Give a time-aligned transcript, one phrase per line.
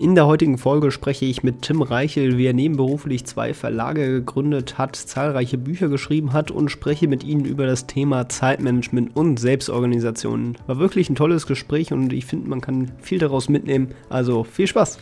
[0.00, 4.78] In der heutigen Folge spreche ich mit Tim Reichel, wie er nebenberuflich zwei Verlage gegründet
[4.78, 10.56] hat, zahlreiche Bücher geschrieben hat und spreche mit Ihnen über das Thema Zeitmanagement und Selbstorganisation.
[10.68, 13.88] War wirklich ein tolles Gespräch und ich finde, man kann viel daraus mitnehmen.
[14.08, 14.98] Also viel Spaß!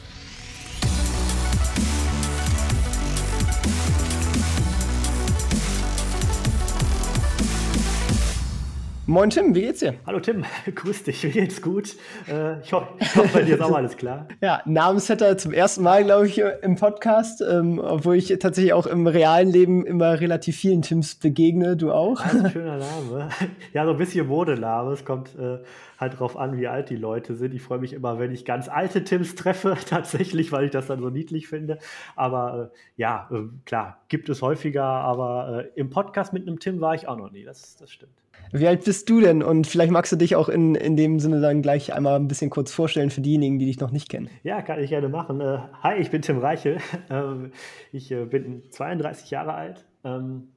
[9.08, 9.94] Moin Tim, wie geht's dir?
[10.04, 11.94] Hallo Tim, grüß dich, mir geht's gut.
[12.28, 14.26] Äh, ich, hoffe, ich hoffe, bei dir ist auch alles klar.
[14.40, 19.06] Ja, Namensvetter zum ersten Mal, glaube ich, im Podcast, ähm, obwohl ich tatsächlich auch im
[19.06, 22.20] realen Leben immer relativ vielen Tims begegne, du auch.
[22.20, 23.28] Das ist ein schöner Name.
[23.72, 24.90] Ja, so ein bisschen Modename.
[24.94, 25.58] Es kommt äh,
[25.98, 27.54] halt drauf an, wie alt die Leute sind.
[27.54, 31.00] Ich freue mich immer, wenn ich ganz alte Tims treffe, tatsächlich, weil ich das dann
[31.00, 31.78] so niedlich finde.
[32.14, 36.80] Aber äh, ja, äh, klar, gibt es häufiger, aber äh, im Podcast mit einem Tim
[36.80, 37.44] war ich auch noch nie.
[37.44, 38.12] Das, das stimmt.
[38.52, 39.42] Wie alt bist du denn?
[39.42, 42.50] Und vielleicht magst du dich auch in, in dem Sinne dann gleich einmal ein bisschen
[42.50, 44.30] kurz vorstellen für diejenigen, die dich noch nicht kennen.
[44.44, 45.40] Ja, kann ich gerne machen.
[45.40, 46.78] Äh, hi, ich bin Tim Reichel.
[47.08, 47.52] Ähm,
[47.92, 50.48] ich äh, bin 32 Jahre alt, ähm,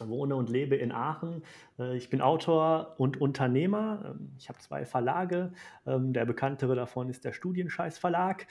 [0.00, 1.42] wohne und lebe in Aachen.
[1.78, 4.02] Äh, ich bin Autor und Unternehmer.
[4.06, 5.52] Ähm, ich habe zwei Verlage.
[5.84, 8.46] Der bekanntere davon ist der Studienscheiß Verlag.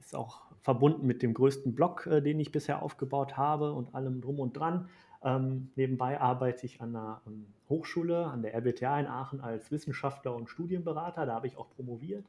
[0.00, 4.38] Ist auch verbunden mit dem größten Blog, den ich bisher aufgebaut habe und allem drum
[4.40, 4.88] und dran.
[5.24, 10.34] Ähm, nebenbei arbeite ich an einer ähm, Hochschule, an der RWTH in Aachen als Wissenschaftler
[10.34, 11.26] und Studienberater.
[11.26, 12.24] Da habe ich auch promoviert.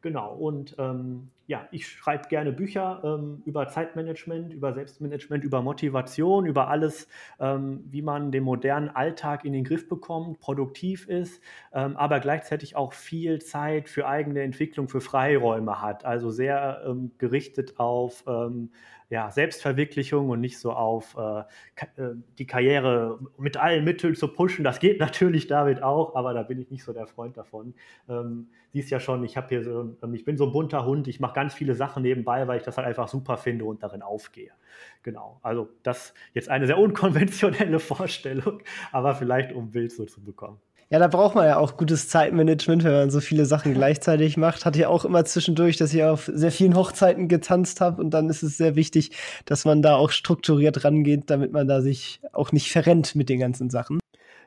[0.00, 6.46] Genau, und ähm, ja, ich schreibe gerne Bücher ähm, über Zeitmanagement, über Selbstmanagement, über Motivation,
[6.46, 7.08] über alles,
[7.40, 12.76] ähm, wie man den modernen Alltag in den Griff bekommt, produktiv ist, ähm, aber gleichzeitig
[12.76, 16.04] auch viel Zeit für eigene Entwicklung, für Freiräume hat.
[16.04, 18.70] Also sehr ähm, gerichtet auf ähm,
[19.10, 21.40] ja, Selbstverwirklichung und nicht so auf äh,
[22.00, 24.64] äh, die Karriere mit allen Mitteln zu pushen.
[24.64, 27.74] Das geht natürlich damit auch, aber da bin ich nicht so der Freund davon.
[28.08, 31.08] Ähm, siehst ja schon, ich habe hier so, ähm, ich bin so ein bunter Hund,
[31.08, 34.02] ich mache ganz viele Sachen nebenbei, weil ich das halt einfach super finde und darin
[34.02, 34.52] aufgehe.
[35.02, 35.40] Genau.
[35.42, 40.60] Also das jetzt eine sehr unkonventionelle Vorstellung, aber vielleicht um Bild so zu bekommen.
[40.90, 44.64] Ja, da braucht man ja auch gutes Zeitmanagement, wenn man so viele Sachen gleichzeitig macht.
[44.64, 48.30] Hatte ja auch immer zwischendurch, dass ich auf sehr vielen Hochzeiten getanzt habe und dann
[48.30, 49.10] ist es sehr wichtig,
[49.44, 53.38] dass man da auch strukturiert rangeht, damit man da sich auch nicht verrennt mit den
[53.38, 53.98] ganzen Sachen.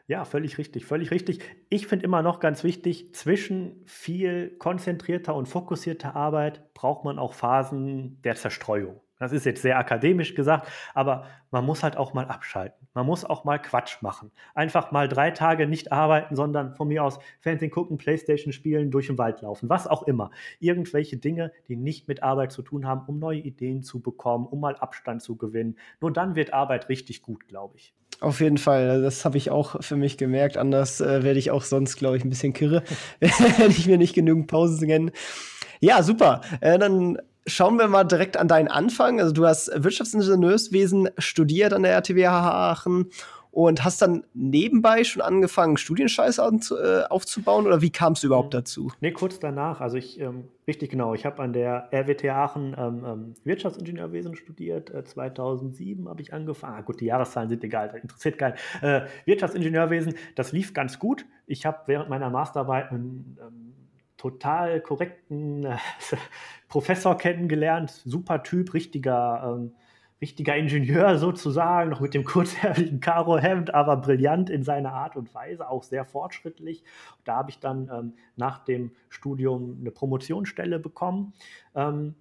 [0.07, 1.39] Ja, völlig richtig, völlig richtig.
[1.69, 7.35] Ich finde immer noch ganz wichtig, zwischen viel konzentrierter und fokussierter Arbeit braucht man auch
[7.35, 8.99] Phasen der Zerstreuung.
[9.21, 12.87] Das ist jetzt sehr akademisch gesagt, aber man muss halt auch mal abschalten.
[12.95, 14.31] Man muss auch mal Quatsch machen.
[14.55, 19.05] Einfach mal drei Tage nicht arbeiten, sondern von mir aus Fernsehen gucken, Playstation spielen, durch
[19.05, 20.31] den Wald laufen, was auch immer.
[20.59, 24.59] Irgendwelche Dinge, die nicht mit Arbeit zu tun haben, um neue Ideen zu bekommen, um
[24.59, 25.77] mal Abstand zu gewinnen.
[25.99, 27.93] Nur dann wird Arbeit richtig gut, glaube ich.
[28.21, 30.57] Auf jeden Fall, das habe ich auch für mich gemerkt.
[30.57, 32.81] Anders äh, werde ich auch sonst, glaube ich, ein bisschen kirre,
[33.19, 35.11] wenn ich mir nicht genügend Pausen genne.
[35.79, 36.41] Ja, super.
[36.59, 39.19] Äh, dann schauen wir mal direkt an deinen Anfang.
[39.19, 43.07] Also du hast Wirtschaftsingenieurswesen studiert an der RTW Aachen
[43.51, 48.59] und hast dann nebenbei schon angefangen, Studienscheiße äh, aufzubauen oder wie kam es überhaupt hm.
[48.61, 48.91] dazu?
[49.01, 49.81] Nee, kurz danach.
[49.81, 54.89] Also ich, ähm, richtig genau, ich habe an der RWT Aachen ähm, ähm, Wirtschaftsingenieurwesen studiert.
[54.89, 56.75] Äh, 2007 habe ich angefangen.
[56.77, 58.55] Ah, gut, die Jahreszahlen sind egal, das interessiert keinen.
[58.81, 61.25] Äh, Wirtschaftsingenieurwesen, das lief ganz gut.
[61.45, 63.73] Ich habe während meiner Masterarbeit einen ähm,
[64.21, 65.65] total korrekten
[66.67, 69.73] Professor kennengelernt, super Typ, richtiger, ähm,
[70.21, 75.67] richtiger Ingenieur sozusagen, noch mit dem kurzärmeligen Karo-Hemd, aber brillant in seiner Art und Weise,
[75.67, 76.83] auch sehr fortschrittlich.
[77.23, 81.33] Da habe ich dann ähm, nach dem Studium eine Promotionsstelle bekommen.
[81.73, 82.13] Ähm,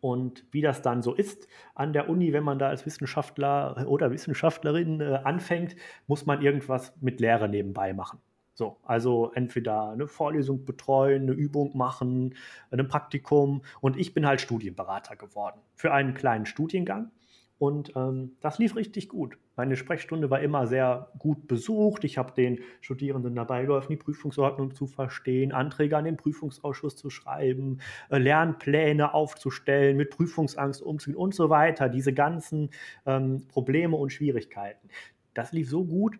[0.00, 4.10] und wie das dann so ist an der Uni, wenn man da als Wissenschaftler oder
[4.10, 5.76] Wissenschaftlerin äh, anfängt,
[6.06, 8.20] muss man irgendwas mit Lehre nebenbei machen.
[8.60, 12.34] So, also entweder eine Vorlesung betreuen, eine Übung machen,
[12.70, 13.62] ein Praktikum.
[13.80, 17.10] Und ich bin halt Studienberater geworden für einen kleinen Studiengang.
[17.56, 19.38] Und ähm, das lief richtig gut.
[19.56, 22.04] Meine Sprechstunde war immer sehr gut besucht.
[22.04, 27.08] Ich habe den Studierenden dabei geholfen, die Prüfungsordnung zu verstehen, Anträge an den Prüfungsausschuss zu
[27.08, 27.80] schreiben,
[28.10, 31.88] äh, Lernpläne aufzustellen, mit Prüfungsangst umzugehen und so weiter.
[31.88, 32.68] Diese ganzen
[33.06, 34.90] ähm, Probleme und Schwierigkeiten.
[35.32, 36.18] Das lief so gut,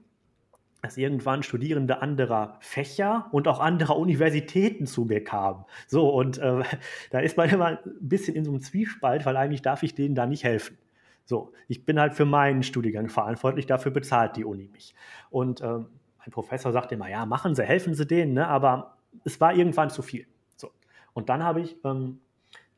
[0.83, 5.65] dass irgendwann Studierende anderer Fächer und auch anderer Universitäten zu mir kamen.
[5.87, 6.63] So, und äh,
[7.11, 10.15] da ist man immer ein bisschen in so einem Zwiespalt, weil eigentlich darf ich denen
[10.15, 10.79] da nicht helfen.
[11.25, 14.95] So, ich bin halt für meinen Studiengang verantwortlich, dafür bezahlt die Uni mich.
[15.31, 15.87] Und ähm,
[16.19, 18.49] mein Professor sagte immer, ja, machen Sie, helfen Sie denen, ne?
[18.49, 20.27] aber es war irgendwann zu viel.
[20.57, 20.71] So.
[21.13, 22.21] Und dann habe ich, ähm,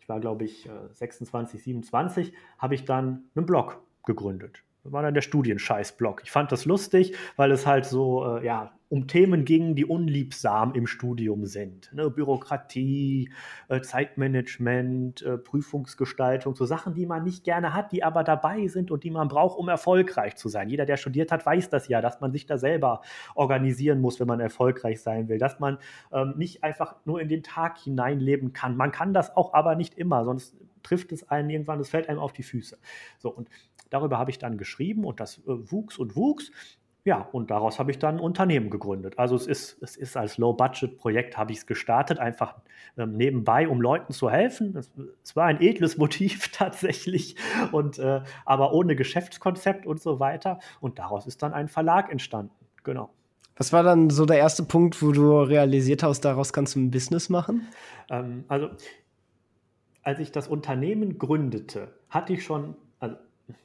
[0.00, 4.64] ich war glaube ich 26, äh, 27, habe ich dann einen Blog gegründet.
[4.82, 6.22] Das war dann der Studienscheiß-Blog.
[6.24, 10.74] Ich fand das lustig, weil es halt so, äh, ja, um Themen ging, die unliebsam
[10.74, 11.90] im Studium sind.
[11.94, 12.10] Ne?
[12.10, 13.30] Bürokratie,
[13.68, 18.90] äh, Zeitmanagement, äh, Prüfungsgestaltung, so Sachen, die man nicht gerne hat, die aber dabei sind
[18.90, 20.68] und die man braucht, um erfolgreich zu sein.
[20.68, 23.00] Jeder, der studiert hat, weiß das ja, dass man sich da selber
[23.34, 25.78] organisieren muss, wenn man erfolgreich sein will, dass man
[26.12, 28.76] ähm, nicht einfach nur in den Tag hineinleben kann.
[28.76, 32.18] Man kann das auch, aber nicht immer, sonst trifft es einen irgendwann, es fällt einem
[32.18, 32.78] auf die Füße.
[33.18, 33.48] So, und
[33.92, 36.50] darüber habe ich dann geschrieben und das äh, wuchs und wuchs.
[37.04, 39.18] Ja, und daraus habe ich dann ein Unternehmen gegründet.
[39.18, 42.54] Also es ist, es ist als Low-Budget-Projekt habe ich es gestartet, einfach
[42.96, 44.76] ähm, nebenbei, um Leuten zu helfen.
[44.76, 44.92] Es,
[45.24, 47.34] es, war ein edles Motiv tatsächlich,
[47.72, 50.60] und, äh, aber ohne Geschäftskonzept und so weiter.
[50.80, 52.54] Und daraus ist dann ein Verlag entstanden.
[52.84, 53.10] Genau.
[53.56, 56.90] Was war dann so der erste Punkt, wo du realisiert hast, daraus kannst du ein
[56.92, 57.66] Business machen?
[58.10, 58.70] Ähm, also,
[60.02, 63.16] als ich das Unternehmen gründete, hatte ich schon, also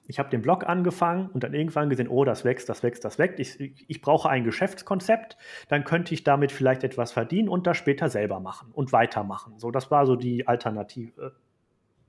[0.08, 3.20] ich habe den Blog angefangen und dann irgendwann gesehen, oh, das wächst, das wächst, das
[3.20, 3.40] wächst.
[3.40, 5.38] Ich, ich brauche ein Geschäftskonzept,
[5.68, 9.60] dann könnte ich damit vielleicht etwas verdienen und das später selber machen und weitermachen.
[9.60, 11.34] So, das war so die Alternative,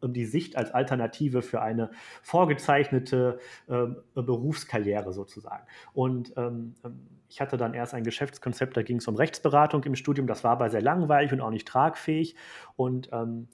[0.03, 1.91] äh, die Sicht als Alternative für eine
[2.23, 5.65] vorgezeichnete äh, Berufskarriere sozusagen.
[5.93, 9.97] Und ähm, ähm, ich hatte dann erst ein Geschäftskonzept, da ging es um Rechtsberatung im
[9.97, 10.27] Studium.
[10.27, 12.37] Das war aber sehr langweilig und auch nicht tragfähig.
[12.77, 13.49] Und ähm,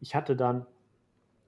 [0.00, 0.66] ich hatte dann,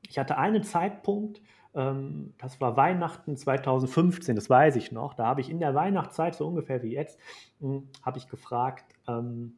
[0.09, 5.15] ich hatte einen Zeitpunkt, ähm, das war Weihnachten 2015, das weiß ich noch.
[5.15, 7.19] Da habe ich in der Weihnachtszeit, so ungefähr wie jetzt,
[7.61, 9.55] hm, habe ich gefragt, ähm,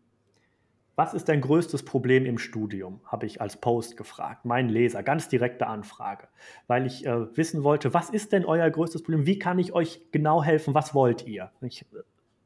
[0.97, 3.01] was ist dein größtes Problem im Studium?
[3.05, 6.29] Habe ich als Post gefragt, mein Leser, ganz direkte Anfrage,
[6.69, 9.27] weil ich äh, wissen wollte, was ist denn euer größtes Problem?
[9.27, 10.73] Wie kann ich euch genau helfen?
[10.73, 11.51] Was wollt ihr?
[11.63, 11.85] Ich,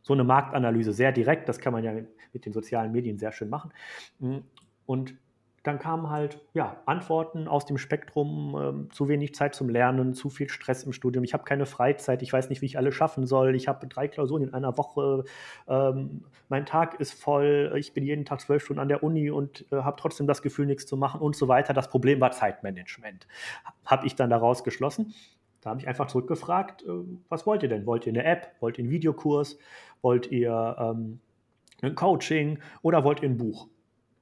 [0.00, 1.92] so eine Marktanalyse sehr direkt, das kann man ja
[2.32, 3.70] mit den sozialen Medien sehr schön machen.
[4.20, 4.44] Hm,
[4.86, 5.14] und
[5.62, 10.30] dann kamen halt ja, Antworten aus dem Spektrum, ähm, zu wenig Zeit zum Lernen, zu
[10.30, 13.26] viel Stress im Studium, ich habe keine Freizeit, ich weiß nicht, wie ich alle schaffen
[13.26, 15.24] soll, ich habe drei Klausuren in einer Woche,
[15.68, 19.66] ähm, mein Tag ist voll, ich bin jeden Tag zwölf Stunden an der Uni und
[19.72, 21.74] äh, habe trotzdem das Gefühl, nichts zu machen und so weiter.
[21.74, 23.26] Das Problem war Zeitmanagement,
[23.84, 25.14] habe ich dann daraus geschlossen.
[25.60, 26.88] Da habe ich einfach zurückgefragt, äh,
[27.28, 27.84] was wollt ihr denn?
[27.86, 28.52] Wollt ihr eine App?
[28.60, 29.58] Wollt ihr einen Videokurs?
[30.02, 31.20] Wollt ihr ähm,
[31.82, 33.68] ein Coaching oder wollt ihr ein Buch?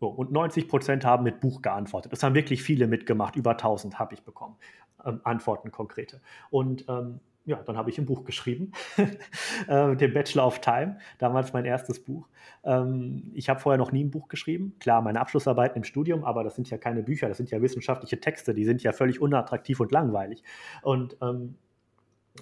[0.01, 2.13] So, und 90 Prozent haben mit Buch geantwortet.
[2.13, 3.37] Das haben wirklich viele mitgemacht.
[3.37, 4.57] Über 1000 habe ich bekommen.
[5.05, 6.21] Ähm, Antworten konkrete.
[6.51, 8.73] Und ähm, ja, dann habe ich ein Buch geschrieben,
[9.69, 12.29] äh, den Bachelor of Time, damals mein erstes Buch.
[12.65, 14.75] Ähm, ich habe vorher noch nie ein Buch geschrieben.
[14.81, 18.19] Klar, meine Abschlussarbeiten im Studium, aber das sind ja keine Bücher, das sind ja wissenschaftliche
[18.19, 20.43] Texte, die sind ja völlig unattraktiv und langweilig.
[20.83, 21.57] Und ähm,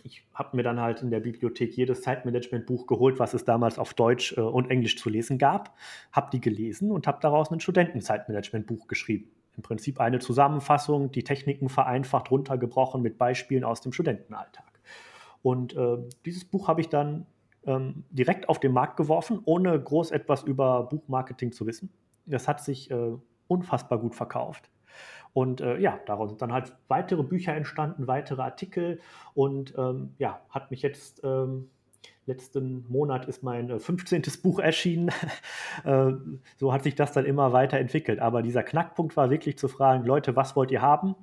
[0.02, 3.94] ich habe mir dann halt in der Bibliothek jedes Zeitmanagement-Buch geholt, was es damals auf
[3.94, 5.76] Deutsch äh, und Englisch zu lesen gab,
[6.12, 9.31] habe die gelesen und habe daraus ein Studentenzeitmanagement-Buch geschrieben.
[9.56, 14.81] Im Prinzip eine Zusammenfassung, die Techniken vereinfacht, runtergebrochen mit Beispielen aus dem Studentenalltag.
[15.43, 17.26] Und äh, dieses Buch habe ich dann
[17.67, 21.90] ähm, direkt auf den Markt geworfen, ohne groß etwas über Buchmarketing zu wissen.
[22.26, 23.12] Das hat sich äh,
[23.47, 24.70] unfassbar gut verkauft.
[25.35, 29.01] Und äh, ja, daraus sind dann halt weitere Bücher entstanden, weitere Artikel
[29.35, 31.23] und ähm, ja, hat mich jetzt.
[31.25, 31.69] Ähm,
[32.27, 34.23] letzten Monat ist mein äh, 15.
[34.43, 35.11] Buch erschienen.
[35.85, 36.13] äh,
[36.57, 38.19] so hat sich das dann immer weiterentwickelt.
[38.21, 41.14] Aber dieser Knackpunkt war wirklich zu fragen, Leute, was wollt ihr haben?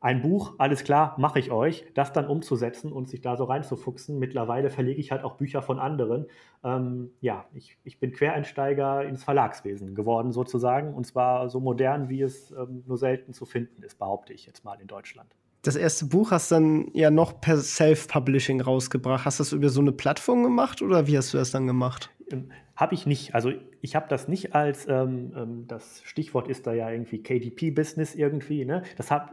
[0.00, 4.18] Ein Buch, alles klar, mache ich euch, das dann umzusetzen und sich da so reinzufuchsen.
[4.18, 6.26] Mittlerweile verlege ich halt auch Bücher von anderen.
[6.62, 12.22] Ähm, ja, ich, ich bin Quereinsteiger ins Verlagswesen geworden sozusagen und zwar so modern, wie
[12.22, 15.34] es ähm, nur selten zu finden ist, behaupte ich jetzt mal in Deutschland.
[15.62, 19.24] Das erste Buch hast du dann ja noch per Self-Publishing rausgebracht.
[19.24, 22.10] Hast du das über so eine Plattform gemacht oder wie hast du das dann gemacht?
[22.30, 23.34] Ähm, habe ich nicht.
[23.34, 28.14] Also ich habe das nicht als, ähm, ähm das Stichwort ist da ja irgendwie KDP-Business
[28.14, 28.64] irgendwie.
[28.64, 28.84] Ne?
[28.96, 29.32] Das habe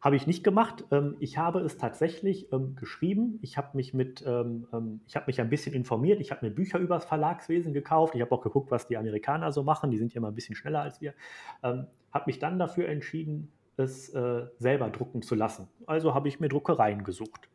[0.00, 0.84] habe ich nicht gemacht.
[0.90, 3.38] Ähm, ich habe es tatsächlich ähm, geschrieben.
[3.42, 6.20] Ich habe mich mit, ähm, ich habe mich ein bisschen informiert.
[6.20, 8.14] Ich habe mir Bücher über das Verlagswesen gekauft.
[8.14, 9.90] Ich habe auch geguckt, was die Amerikaner so machen.
[9.90, 11.14] Die sind ja immer ein bisschen schneller als wir.
[11.62, 15.68] habe mich dann dafür entschieden, es äh, selber drucken zu lassen.
[15.86, 17.48] Also habe ich mir Druckereien gesucht.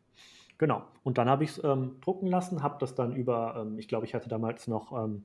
[0.58, 0.82] Genau.
[1.02, 1.62] Und dann habe ich es
[2.00, 5.24] drucken lassen, habe das dann über, ich glaube, ich hatte damals noch einen,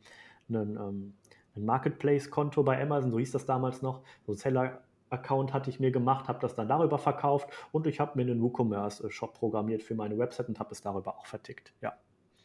[0.49, 1.13] ein
[1.55, 6.27] Marketplace-Konto bei Amazon, so hieß das damals noch, so Seller Account hatte ich mir gemacht,
[6.27, 10.49] habe das dann darüber verkauft und ich habe mir einen WooCommerce-Shop programmiert für meine Website
[10.49, 11.73] und habe es darüber auch vertickt.
[11.81, 11.93] Ja.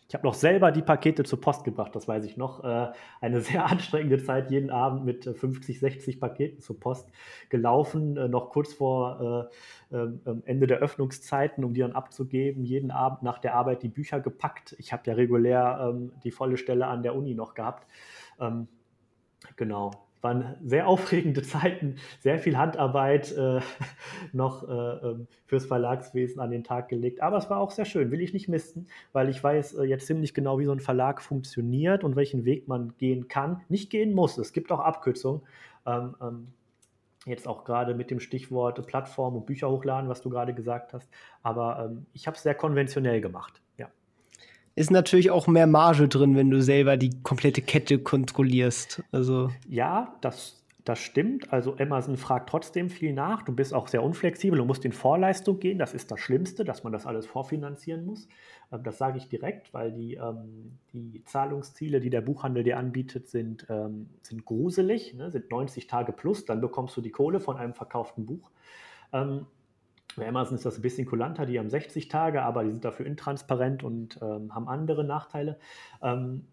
[0.06, 2.62] Ich habe noch selber die Pakete zur Post gebracht, das weiß ich noch.
[2.62, 7.11] Äh, eine sehr anstrengende Zeit, jeden Abend mit 50, 60 Paketen zur Post
[7.49, 9.50] gelaufen, äh, noch kurz vor
[9.90, 12.64] äh, ähm, ähm, Ende der Öffnungszeiten, um die dann abzugeben.
[12.64, 14.76] Jeden Abend nach der Arbeit die Bücher gepackt.
[14.78, 17.87] Ich habe ja regulär ähm, die volle Stelle an der Uni noch gehabt.
[19.56, 19.92] Genau,
[20.25, 23.61] waren sehr aufregende Zeiten, sehr viel Handarbeit äh,
[24.33, 27.21] noch äh, ähm, fürs Verlagswesen an den Tag gelegt.
[27.23, 30.07] Aber es war auch sehr schön, will ich nicht missen, weil ich weiß äh, jetzt
[30.07, 34.14] ziemlich genau, wie so ein Verlag funktioniert und welchen Weg man gehen kann, nicht gehen
[34.14, 34.38] muss.
[34.38, 35.43] Es gibt auch Abkürzungen.
[35.87, 36.47] Ähm, ähm,
[37.26, 41.09] jetzt auch gerade mit dem Stichwort Plattform und Bücher hochladen, was du gerade gesagt hast.
[41.43, 43.63] Aber ähm, ich habe es sehr konventionell gemacht
[44.76, 49.02] ist natürlich auch mehr Marge drin, wenn du selber die komplette Kette kontrollierst.
[49.12, 51.52] Also ja, das, das stimmt.
[51.52, 53.43] Also Amazon fragt trotzdem viel nach.
[53.43, 55.78] Du bist auch sehr unflexibel und musst in Vorleistung gehen.
[55.78, 58.26] Das ist das Schlimmste, dass man das alles vorfinanzieren muss.
[58.73, 63.28] Ähm, das sage ich direkt, weil die, ähm, die Zahlungsziele, die der Buchhandel dir anbietet,
[63.28, 65.31] sind, ähm, sind gruselig, ne?
[65.31, 66.47] sind 90 Tage plus.
[66.47, 68.50] Dann bekommst du die Kohle von einem verkauften Buch.
[69.12, 69.47] Ähm,
[70.16, 73.06] bei Amazon ist das ein bisschen kulanter, die haben 60 Tage, aber die sind dafür
[73.06, 75.59] intransparent und ähm, haben andere Nachteile.
[76.02, 76.47] Ähm,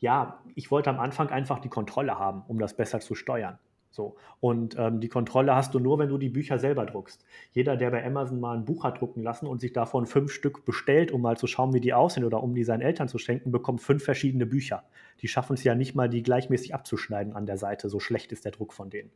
[0.00, 3.58] ja, ich wollte am Anfang einfach die Kontrolle haben, um das besser zu steuern.
[3.92, 4.16] So.
[4.40, 7.24] Und ähm, die Kontrolle hast du nur, wenn du die Bücher selber druckst.
[7.52, 10.64] Jeder, der bei Amazon mal ein Buch hat drucken lassen und sich davon fünf Stück
[10.64, 13.52] bestellt, um mal zu schauen, wie die aussehen oder um die seinen Eltern zu schenken,
[13.52, 14.82] bekommt fünf verschiedene Bücher.
[15.20, 17.90] Die schaffen es ja nicht mal, die gleichmäßig abzuschneiden an der Seite.
[17.90, 19.10] So schlecht ist der Druck von denen.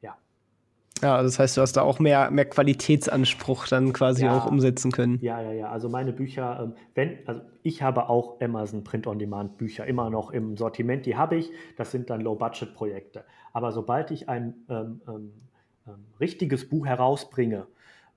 [0.00, 0.16] Ja,
[1.02, 4.92] ja, das heißt, du hast da auch mehr, mehr Qualitätsanspruch dann quasi ja, auch umsetzen
[4.92, 5.18] können.
[5.20, 5.70] Ja, ja, ja.
[5.70, 11.04] Also meine Bücher, ähm, wenn, also ich habe auch Amazon Print-on-Demand-Bücher immer noch im Sortiment,
[11.06, 11.50] die habe ich.
[11.76, 13.24] Das sind dann Low-Budget-Projekte.
[13.52, 15.32] Aber sobald ich ein ähm, ähm,
[15.86, 17.66] ähm richtiges Buch herausbringe,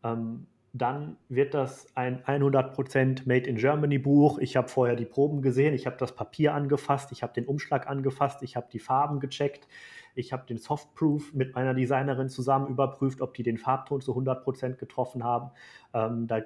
[0.03, 4.39] ähm, dann wird das ein 100% Made in Germany Buch.
[4.39, 7.87] Ich habe vorher die Proben gesehen, ich habe das Papier angefasst, ich habe den Umschlag
[7.87, 9.69] angefasst, ich habe die Farben gecheckt.
[10.15, 14.75] Ich habe den Softproof mit meiner Designerin zusammen überprüft, ob die den Farbton zu 100%
[14.75, 15.51] getroffen haben.
[15.93, 16.41] Ähm, da,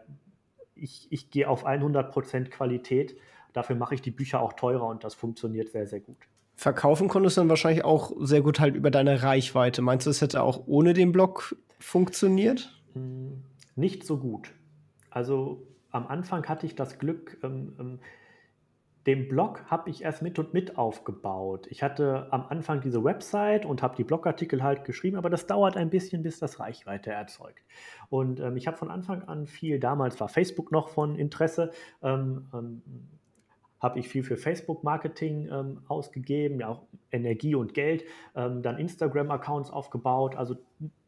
[0.75, 3.17] ich, ich gehe auf 100% Qualität.
[3.53, 6.17] Dafür mache ich die Bücher auch teurer und das funktioniert sehr, sehr gut.
[6.55, 9.81] Verkaufen konntest du dann wahrscheinlich auch sehr gut halt über deine Reichweite.
[9.81, 12.77] Meinst du, es hätte auch ohne den Blog funktioniert?
[12.93, 13.43] Hm,
[13.75, 14.51] nicht so gut.
[15.09, 17.99] Also am Anfang hatte ich das Glück, ähm, ähm,
[19.05, 21.67] den Blog habe ich erst mit und mit aufgebaut.
[21.69, 25.77] Ich hatte am Anfang diese Website und habe die Blogartikel halt geschrieben, aber das dauert
[25.77, 27.63] ein bisschen, bis das Reichweite erzeugt.
[28.09, 31.71] Und ähm, ich habe von Anfang an viel, damals war Facebook noch von Interesse,
[32.03, 32.81] ähm, ähm,
[33.79, 38.03] habe ich viel für Facebook-Marketing ähm, ausgegeben, ja auch Energie und Geld,
[38.35, 40.35] ähm, dann Instagram-Accounts aufgebaut.
[40.35, 40.57] Also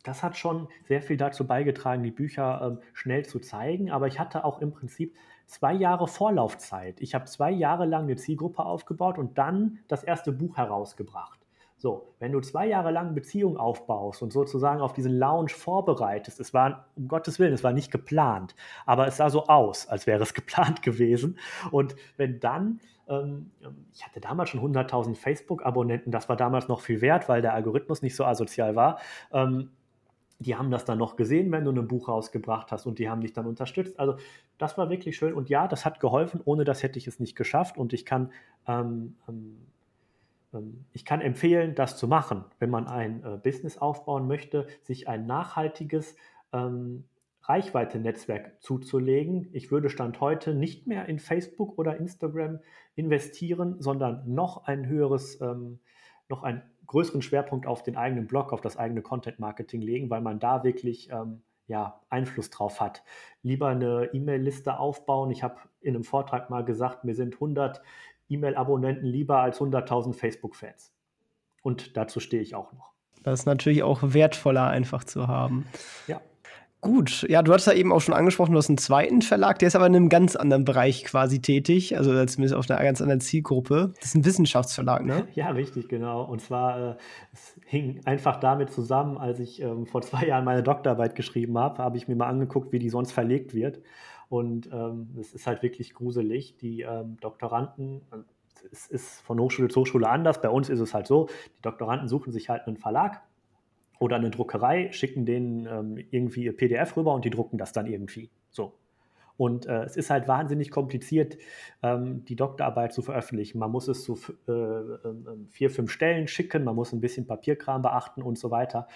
[0.04, 3.92] das hat schon sehr viel dazu beigetragen, die Bücher ähm, schnell zu zeigen.
[3.92, 5.14] Aber ich hatte auch im Prinzip
[5.52, 7.02] zwei Jahre Vorlaufzeit.
[7.02, 11.40] Ich habe zwei Jahre lang eine Zielgruppe aufgebaut und dann das erste Buch herausgebracht.
[11.78, 16.54] So, wenn du zwei Jahre lang Beziehung aufbaust und sozusagen auf diesen Lounge vorbereitest, es
[16.54, 18.56] war, um Gottes Willen, es war nicht geplant,
[18.86, 21.38] aber es sah so aus, als wäre es geplant gewesen.
[21.72, 22.80] Und wenn dann,
[23.10, 23.52] ähm,
[23.94, 28.02] ich hatte damals schon 100.000 Facebook-Abonnenten, das war damals noch viel wert, weil der Algorithmus
[28.04, 29.00] nicht so asozial war.
[29.34, 29.72] Ähm,
[30.42, 33.22] die haben das dann noch gesehen, wenn du ein Buch rausgebracht hast und die haben
[33.22, 34.00] dich dann unterstützt.
[34.00, 34.16] Also
[34.58, 36.42] das war wirklich schön und ja, das hat geholfen.
[36.44, 38.32] Ohne das hätte ich es nicht geschafft und ich kann,
[38.68, 39.58] ähm, ähm,
[40.54, 45.08] ähm ich kann empfehlen, das zu machen, wenn man ein äh, Business aufbauen möchte, sich
[45.08, 46.16] ein nachhaltiges
[46.54, 47.04] ähm,
[47.44, 49.48] Reichweite-Netzwerk zuzulegen.
[49.54, 52.60] Ich würde Stand heute nicht mehr in Facebook oder Instagram
[52.96, 55.80] investieren, sondern noch ein höheres, ähm,
[56.30, 60.40] noch ein größeren Schwerpunkt auf den eigenen Blog, auf das eigene Content-Marketing legen, weil man
[60.40, 63.02] da wirklich ähm, ja, Einfluss drauf hat.
[63.44, 65.32] Lieber eine E-Mail-Liste aufbauen.
[65.32, 67.82] Ich habe in einem Vortrag mal gesagt, mir sind 100
[68.28, 70.92] E-Mail-Abonnenten lieber als 100.000 Facebook-Fans.
[71.64, 72.92] Und dazu stehe ich auch noch.
[73.24, 75.68] Das ist natürlich auch wertvoller einfach zu haben.
[76.08, 76.20] Ja.
[76.82, 79.68] Gut, ja, du hast ja eben auch schon angesprochen, du hast einen zweiten Verlag, der
[79.68, 83.22] ist aber in einem ganz anderen Bereich quasi tätig, also zumindest auf einer ganz anderen
[83.22, 83.94] Zielgruppe.
[84.00, 85.28] Das ist ein Wissenschaftsverlag, ne?
[85.36, 86.24] Ja, richtig, genau.
[86.24, 86.96] Und zwar, äh,
[87.34, 91.78] es hing einfach damit zusammen, als ich ähm, vor zwei Jahren meine Doktorarbeit geschrieben habe,
[91.78, 93.80] habe ich mir mal angeguckt, wie die sonst verlegt wird.
[94.28, 96.58] Und ähm, es ist halt wirklich gruselig.
[96.58, 98.02] Die ähm, Doktoranden,
[98.72, 102.08] es ist von Hochschule zu Hochschule anders, bei uns ist es halt so, die Doktoranden
[102.08, 103.22] suchen sich halt einen Verlag
[104.02, 107.86] oder eine Druckerei, schicken denen ähm, irgendwie ihr PDF rüber und die drucken das dann
[107.86, 108.32] irgendwie.
[108.50, 108.74] So.
[109.38, 111.38] Und äh, es ist halt wahnsinnig kompliziert,
[111.84, 113.60] ähm, die Doktorarbeit zu veröffentlichen.
[113.60, 114.98] Man muss es zu äh, äh,
[115.50, 118.88] vier, fünf Stellen schicken, man muss ein bisschen Papierkram beachten und so weiter.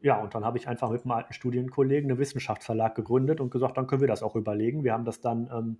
[0.00, 3.76] Ja, und dann habe ich einfach mit einem alten Studienkollegen einen Wissenschaftsverlag gegründet und gesagt,
[3.76, 4.82] dann können wir das auch überlegen.
[4.82, 5.78] Wir haben das dann ähm,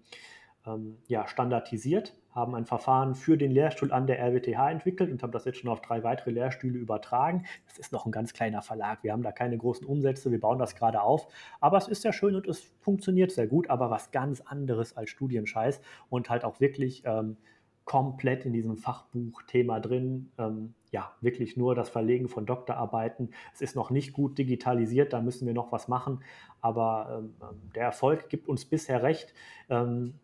[0.66, 5.30] ähm, ja, standardisiert, haben ein Verfahren für den Lehrstuhl an der RWTH entwickelt und haben
[5.30, 7.44] das jetzt schon auf drei weitere Lehrstühle übertragen.
[7.66, 9.02] Das ist noch ein ganz kleiner Verlag.
[9.02, 11.28] Wir haben da keine großen Umsätze, wir bauen das gerade auf.
[11.61, 15.11] Aber es ist sehr schön und es funktioniert sehr gut, aber was ganz anderes als
[15.11, 17.37] Studienscheiß und halt auch wirklich ähm,
[17.85, 20.30] komplett in diesem Fachbuchthema drin.
[20.38, 23.30] Ähm, ja, wirklich nur das Verlegen von Doktorarbeiten.
[23.52, 26.23] Es ist noch nicht gut digitalisiert, da müssen wir noch was machen.
[26.61, 29.35] Aber ähm, ähm der Erfolg gibt uns bisher recht.
[29.68, 30.14] Ähm,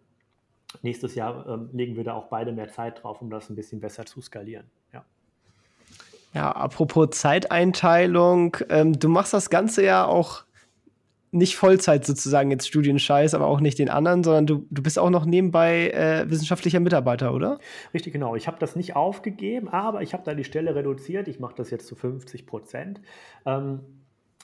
[0.83, 3.81] nächstes Jahr ähm, legen wir da auch beide mehr Zeit drauf, um das ein bisschen
[3.81, 4.67] besser zu skalieren.
[4.93, 5.05] Ja.
[6.33, 10.45] Ja, apropos Zeiteinteilung, ähm, du machst das Ganze ja auch
[11.33, 15.11] nicht Vollzeit sozusagen jetzt Studienscheiß, aber auch nicht den anderen, sondern du, du bist auch
[15.11, 17.59] noch nebenbei äh, wissenschaftlicher Mitarbeiter, oder?
[17.95, 18.35] Richtig, genau.
[18.35, 21.29] Ich habe das nicht aufgegeben, aber ich habe da die Stelle reduziert.
[21.29, 23.01] Ich mache das jetzt zu 50 Prozent.
[23.47, 23.81] Ähm,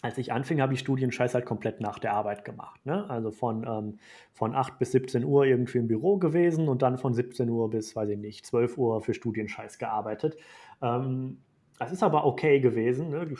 [0.07, 2.87] als ich anfing, habe ich Studienscheiß halt komplett nach der Arbeit gemacht.
[2.87, 3.11] Ne?
[3.11, 3.99] Also von, ähm,
[4.33, 7.97] von 8 bis 17 Uhr irgendwie im Büro gewesen und dann von 17 Uhr bis,
[7.97, 10.37] weiß ich nicht, 12 Uhr für Studienscheiß gearbeitet.
[10.81, 11.39] Ähm,
[11.81, 13.11] das ist aber okay gewesen.
[13.11, 13.35] Ne?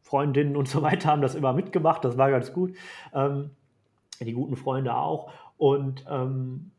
[0.00, 2.76] Freundinnen und so weiter haben das immer mitgemacht, das war ganz gut.
[3.12, 3.50] Ähm,
[4.20, 5.32] die guten Freunde auch.
[5.56, 6.70] Und ähm,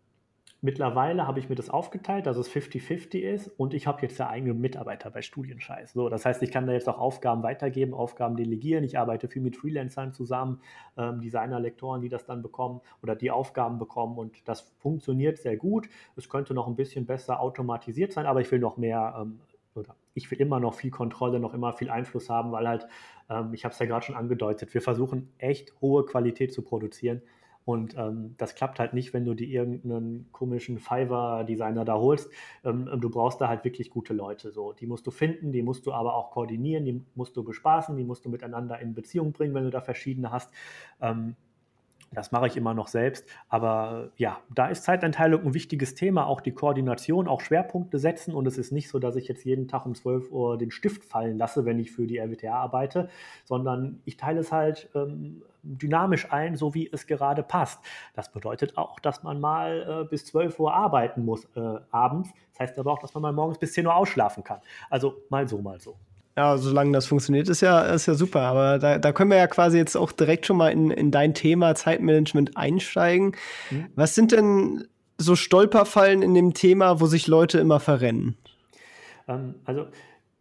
[0.64, 4.30] mittlerweile habe ich mir das aufgeteilt, dass es 50-50 ist und ich habe jetzt ja
[4.30, 5.92] eigene Mitarbeiter bei Studienscheiß.
[5.92, 8.86] So, das heißt, ich kann da jetzt auch Aufgaben weitergeben, Aufgaben delegieren.
[8.86, 10.62] Ich arbeite viel mit Freelancern zusammen,
[10.98, 15.58] ähm, Designer, Lektoren, die das dann bekommen oder die Aufgaben bekommen und das funktioniert sehr
[15.58, 15.90] gut.
[16.16, 19.40] Es könnte noch ein bisschen besser automatisiert sein, aber ich will noch mehr ähm,
[19.76, 22.88] oder ich will immer noch viel Kontrolle, noch immer viel Einfluss haben, weil halt,
[23.30, 27.22] ähm, ich habe es ja gerade schon angedeutet, wir versuchen echt hohe Qualität zu produzieren.
[27.66, 32.30] Und ähm, das klappt halt nicht, wenn du dir irgendeinen komischen Fiverr-Designer da holst.
[32.64, 34.52] Ähm, du brauchst da halt wirklich gute Leute.
[34.52, 34.74] So.
[34.74, 38.04] Die musst du finden, die musst du aber auch koordinieren, die musst du bespaßen, die
[38.04, 40.52] musst du miteinander in Beziehung bringen, wenn du da verschiedene hast.
[41.02, 41.36] Ähm,
[42.14, 43.26] das mache ich immer noch selbst.
[43.50, 48.34] Aber ja, da ist Zeiteinteilung ein wichtiges Thema, auch die Koordination, auch Schwerpunkte setzen.
[48.34, 51.04] Und es ist nicht so, dass ich jetzt jeden Tag um 12 Uhr den Stift
[51.04, 53.10] fallen lasse, wenn ich für die RWTH arbeite,
[53.46, 57.80] sondern ich teile es halt ähm, dynamisch ein, so wie es gerade passt.
[58.14, 62.30] Das bedeutet auch, dass man mal äh, bis 12 Uhr arbeiten muss äh, abends.
[62.52, 64.60] Das heißt aber auch, dass man mal morgens bis 10 Uhr ausschlafen kann.
[64.90, 65.96] Also mal so, mal so.
[66.36, 68.42] Ja, solange das funktioniert, ist ja, ist ja super.
[68.42, 71.34] Aber da, da können wir ja quasi jetzt auch direkt schon mal in, in dein
[71.34, 73.36] Thema Zeitmanagement einsteigen.
[73.70, 73.86] Mhm.
[73.96, 78.36] Was sind denn so Stolperfallen in dem Thema, wo sich Leute immer verrennen?
[79.28, 79.86] Ähm, also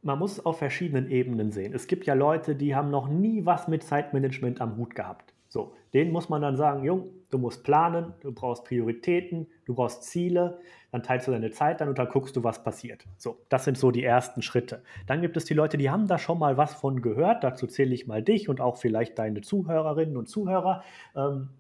[0.03, 1.75] man muss auf verschiedenen Ebenen sehen.
[1.75, 5.33] Es gibt ja Leute, die haben noch nie was mit Zeitmanagement am Hut gehabt.
[5.53, 10.05] So, denen muss man dann sagen, Jung, du musst planen, du brauchst Prioritäten, du brauchst
[10.05, 10.61] Ziele,
[10.93, 13.05] dann teilst du deine Zeit dann und dann guckst du, was passiert.
[13.19, 14.83] So, das sind so die ersten Schritte.
[15.07, 17.45] Dann gibt es die Leute, die haben da schon mal was von gehört.
[17.45, 20.85] Dazu zähle ich mal dich und auch vielleicht deine Zuhörerinnen und Zuhörer.
[21.15, 21.51] Ähm,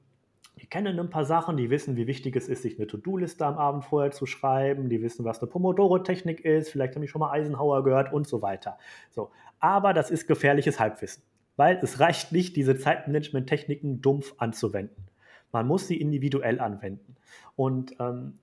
[0.58, 3.58] die kennen ein paar Sachen, die wissen, wie wichtig es ist, sich eine To-Do-Liste am
[3.58, 7.30] Abend vorher zu schreiben, die wissen, was eine Pomodoro-Technik ist, vielleicht haben die schon mal
[7.30, 8.78] Eisenhower gehört und so weiter.
[9.10, 11.22] So, aber das ist gefährliches Halbwissen,
[11.56, 15.08] weil es reicht nicht, diese Zeitmanagement-Techniken dumpf anzuwenden.
[15.52, 17.16] Man muss sie individuell anwenden.
[17.56, 18.38] Und ähm,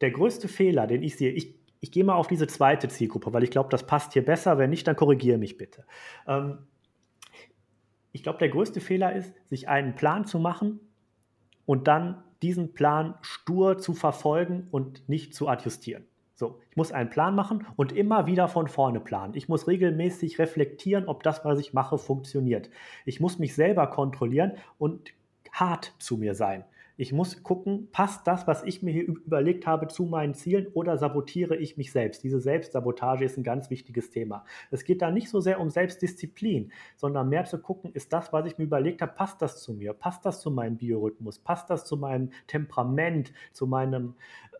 [0.00, 3.44] der größte Fehler, den ich sehe, ich, ich gehe mal auf diese zweite Zielgruppe, weil
[3.44, 4.58] ich glaube, das passt hier besser.
[4.58, 5.84] Wenn nicht, dann korrigiere mich bitte.
[6.26, 6.58] Ähm,
[8.12, 10.80] ich glaube, der größte Fehler ist, sich einen Plan zu machen
[11.66, 16.04] und dann diesen Plan stur zu verfolgen und nicht zu adjustieren.
[16.36, 19.34] So, ich muss einen Plan machen und immer wieder von vorne planen.
[19.36, 22.70] Ich muss regelmäßig reflektieren, ob das, was ich mache, funktioniert.
[23.04, 25.12] Ich muss mich selber kontrollieren und
[25.52, 26.64] hart zu mir sein.
[26.96, 30.96] Ich muss gucken, passt das, was ich mir hier überlegt habe, zu meinen Zielen oder
[30.96, 32.22] sabotiere ich mich selbst?
[32.22, 34.44] Diese Selbstsabotage ist ein ganz wichtiges Thema.
[34.70, 38.46] Es geht da nicht so sehr um Selbstdisziplin, sondern mehr zu gucken, ist das, was
[38.46, 39.92] ich mir überlegt habe, passt das zu mir?
[39.92, 41.40] Passt das zu meinem Biorhythmus?
[41.40, 44.14] Passt das zu meinem Temperament, zu meinem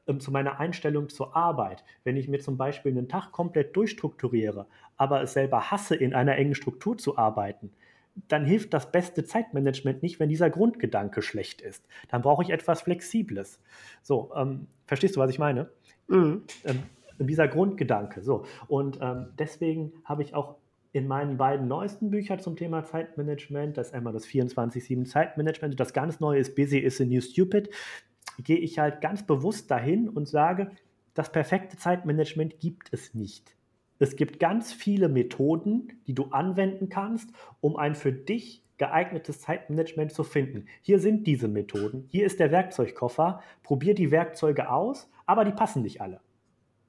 [0.07, 1.85] ähm, zu meiner Einstellung zur Arbeit.
[2.05, 6.37] Wenn ich mir zum Beispiel einen Tag komplett durchstrukturiere, aber es selber hasse, in einer
[6.37, 7.71] engen Struktur zu arbeiten,
[8.29, 11.85] dann hilft das beste Zeitmanagement nicht, wenn dieser Grundgedanke schlecht ist.
[12.09, 13.61] Dann brauche ich etwas Flexibles.
[14.03, 15.71] So, ähm, verstehst du, was ich meine?
[16.07, 16.43] Mhm.
[16.65, 16.83] Ähm,
[17.19, 18.23] dieser Grundgedanke.
[18.23, 20.57] So, und ähm, deswegen habe ich auch
[20.93, 25.93] in meinen beiden neuesten Büchern zum Thema Zeitmanagement, das ist einmal das 24-7 Zeitmanagement das
[25.93, 27.69] ganz neue ist Busy is the New Stupid,
[28.43, 30.71] gehe ich halt ganz bewusst dahin und sage,
[31.15, 33.57] das perfekte Zeitmanagement gibt es nicht.
[33.99, 40.13] Es gibt ganz viele Methoden, die du anwenden kannst, um ein für dich geeignetes Zeitmanagement
[40.13, 40.67] zu finden.
[40.83, 42.07] Hier sind diese Methoden.
[42.09, 43.41] Hier ist der Werkzeugkoffer.
[43.63, 46.21] Probier die Werkzeuge aus, aber die passen nicht alle.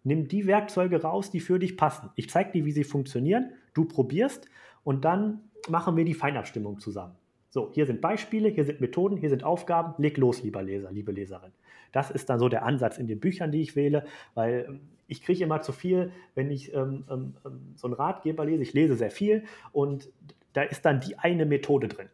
[0.04, 2.10] Nimm die Werkzeuge raus, die für dich passen.
[2.16, 3.52] Ich zeige dir, wie sie funktionieren.
[3.74, 4.48] Du probierst
[4.84, 7.16] und dann machen wir die Feinabstimmung zusammen.
[7.56, 9.94] So, hier sind Beispiele, hier sind Methoden, hier sind Aufgaben.
[9.98, 11.54] Leg los, lieber Leser, liebe Leserin.
[11.94, 15.22] Das ist dann so der Ansatz in den Büchern, die ich wähle, weil ähm, ich
[15.22, 18.62] kriege immer zu viel, wenn ich ähm, ähm, ähm, so einen Ratgeber lese.
[18.62, 20.10] Ich lese sehr viel und
[20.52, 22.10] da ist dann die eine Methode drin.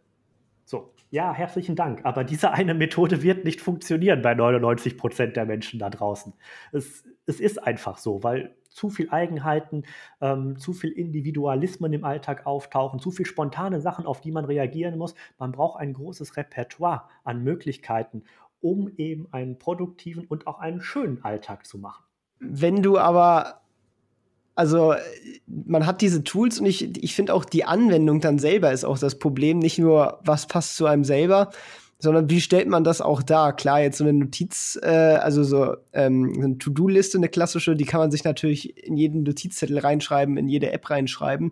[0.63, 2.01] So, ja, herzlichen Dank.
[2.06, 6.34] Aber diese eine Methode wird nicht funktionieren bei 99 Prozent der Menschen da draußen.
[6.71, 9.84] Es, es ist einfach so, weil zu viel Eigenheiten,
[10.21, 14.97] ähm, zu viel Individualismen im Alltag auftauchen, zu viel spontane Sachen, auf die man reagieren
[14.97, 15.13] muss.
[15.38, 18.23] Man braucht ein großes Repertoire an Möglichkeiten,
[18.62, 22.03] um eben einen produktiven und auch einen schönen Alltag zu machen.
[22.39, 23.62] Wenn du aber
[24.53, 24.93] also
[25.47, 28.99] man hat diese Tools und ich, ich finde auch die Anwendung dann selber ist auch
[28.99, 29.60] das Problem.
[29.60, 31.51] Nicht nur, was passt zu einem selber,
[32.01, 33.55] sondern wie stellt man das auch dar?
[33.55, 37.99] Klar, jetzt so eine Notiz, äh, also so ähm, eine To-Do-Liste, eine klassische, die kann
[37.99, 41.51] man sich natürlich in jeden Notizzettel reinschreiben, in jede App reinschreiben.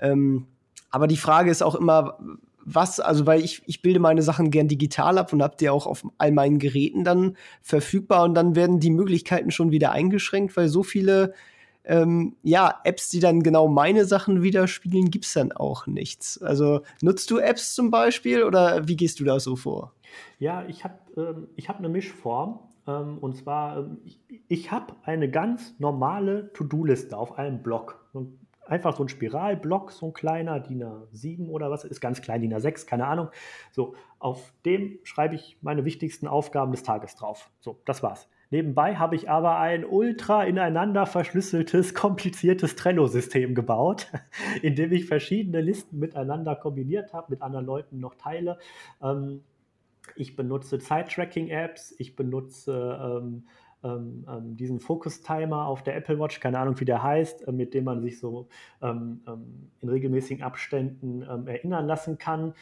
[0.00, 0.46] Ähm,
[0.90, 2.18] aber die Frage ist auch immer,
[2.64, 5.86] was, also weil ich, ich bilde meine Sachen gern digital ab und habe die auch
[5.86, 10.68] auf all meinen Geräten dann verfügbar und dann werden die Möglichkeiten schon wieder eingeschränkt, weil
[10.68, 11.34] so viele
[11.90, 16.40] ähm, ja, Apps, die dann genau meine Sachen widerspiegeln, gibt es dann auch nichts.
[16.40, 19.92] Also nutzt du Apps zum Beispiel oder wie gehst du da so vor?
[20.38, 22.60] Ja, ich habe ähm, hab eine Mischform.
[22.86, 23.98] Ähm, und zwar, ähm,
[24.46, 28.08] ich, habe eine ganz normale To-Do-Liste auf einem Blog.
[28.66, 32.54] Einfach so ein Spiralblock, so ein kleiner DIN A7 oder was, ist ganz klein, DIN
[32.54, 33.30] A6, keine Ahnung.
[33.72, 37.50] So, auf dem schreibe ich meine wichtigsten Aufgaben des Tages drauf.
[37.58, 38.28] So, das war's.
[38.50, 44.08] Nebenbei habe ich aber ein ultra ineinander verschlüsseltes, kompliziertes Trello-System gebaut,
[44.62, 48.58] in dem ich verschiedene Listen miteinander kombiniert habe, mit anderen Leuten noch teile.
[49.02, 49.42] Ähm,
[50.16, 53.44] ich benutze Zeit-Tracking-Apps, ich benutze ähm,
[53.82, 57.72] ähm, ähm, diesen Focus-Timer auf der Apple Watch, keine Ahnung, wie der heißt, äh, mit
[57.72, 58.48] dem man sich so
[58.82, 62.54] ähm, ähm, in regelmäßigen Abständen erinnern lassen kann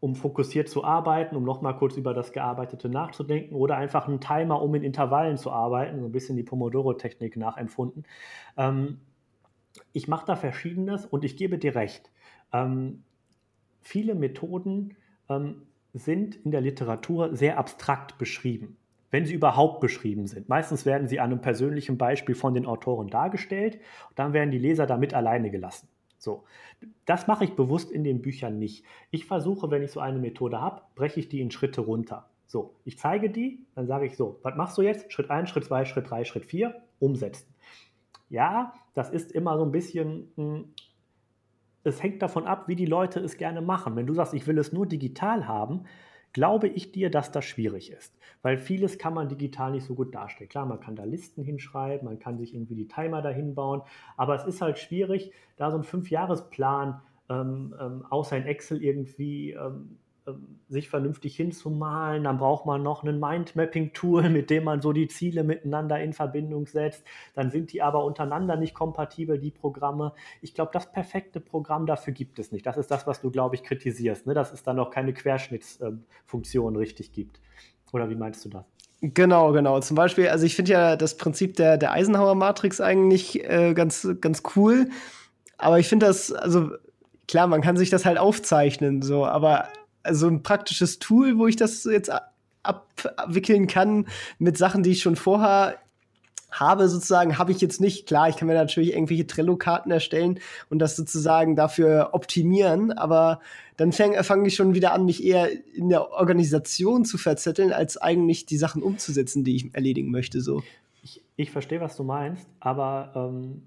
[0.00, 4.62] um fokussiert zu arbeiten, um nochmal kurz über das Gearbeitete nachzudenken oder einfach einen Timer,
[4.62, 8.04] um in Intervallen zu arbeiten, so ein bisschen die Pomodoro-Technik nachempfunden.
[8.56, 9.00] Ähm,
[9.92, 12.10] ich mache da Verschiedenes und ich gebe dir recht.
[12.52, 13.04] Ähm,
[13.82, 14.96] viele Methoden
[15.28, 18.78] ähm, sind in der Literatur sehr abstrakt beschrieben,
[19.10, 20.48] wenn sie überhaupt beschrieben sind.
[20.48, 23.76] Meistens werden sie an einem persönlichen Beispiel von den Autoren dargestellt
[24.08, 25.88] und dann werden die Leser damit alleine gelassen.
[26.20, 26.44] So,
[27.06, 28.84] das mache ich bewusst in den Büchern nicht.
[29.10, 32.28] Ich versuche, wenn ich so eine Methode habe, breche ich die in Schritte runter.
[32.46, 35.10] So, ich zeige die, dann sage ich so, was machst du jetzt?
[35.10, 37.54] Schritt 1, Schritt 2, Schritt 3, Schritt 4, umsetzen.
[38.28, 40.74] Ja, das ist immer so ein bisschen, hm,
[41.84, 43.96] es hängt davon ab, wie die Leute es gerne machen.
[43.96, 45.84] Wenn du sagst, ich will es nur digital haben,
[46.32, 48.16] glaube ich dir, dass das schwierig ist.
[48.42, 50.48] Weil vieles kann man digital nicht so gut darstellen.
[50.48, 53.82] Klar, man kann da Listen hinschreiben, man kann sich irgendwie die Timer dahin bauen,
[54.16, 59.52] aber es ist halt schwierig, da so einen Fünfjahresplan ähm, ähm, außer in Excel irgendwie
[59.52, 59.98] ähm,
[60.68, 62.24] sich vernünftig hinzumalen.
[62.24, 66.66] Dann braucht man noch ein Mindmapping-Tool, mit dem man so die Ziele miteinander in Verbindung
[66.66, 67.04] setzt.
[67.34, 70.12] Dann sind die aber untereinander nicht kompatibel, die Programme.
[70.42, 72.66] Ich glaube, das perfekte Programm dafür gibt es nicht.
[72.66, 74.34] Das ist das, was du, glaube ich, kritisierst, ne?
[74.34, 77.40] dass es dann noch keine Querschnittsfunktion richtig gibt.
[77.92, 78.64] Oder wie meinst du das?
[79.02, 79.80] Genau, genau.
[79.80, 84.42] Zum Beispiel, also ich finde ja das Prinzip der, der Eisenhower-Matrix eigentlich äh, ganz, ganz
[84.54, 84.90] cool.
[85.56, 86.70] Aber ich finde das, also
[87.26, 89.68] klar, man kann sich das halt aufzeichnen, so, aber
[90.02, 92.10] also ein praktisches Tool, wo ich das jetzt
[92.62, 94.06] abwickeln kann
[94.38, 95.78] mit Sachen, die ich schon vorher
[96.50, 98.06] habe, sozusagen, habe ich jetzt nicht.
[98.06, 103.40] Klar, ich kann mir natürlich irgendwelche Trello-Karten erstellen und das sozusagen dafür optimieren, aber
[103.76, 107.96] dann fange fang ich schon wieder an, mich eher in der Organisation zu verzetteln, als
[107.96, 110.40] eigentlich die Sachen umzusetzen, die ich erledigen möchte.
[110.40, 110.62] So.
[111.02, 113.62] Ich, ich verstehe, was du meinst, aber ähm,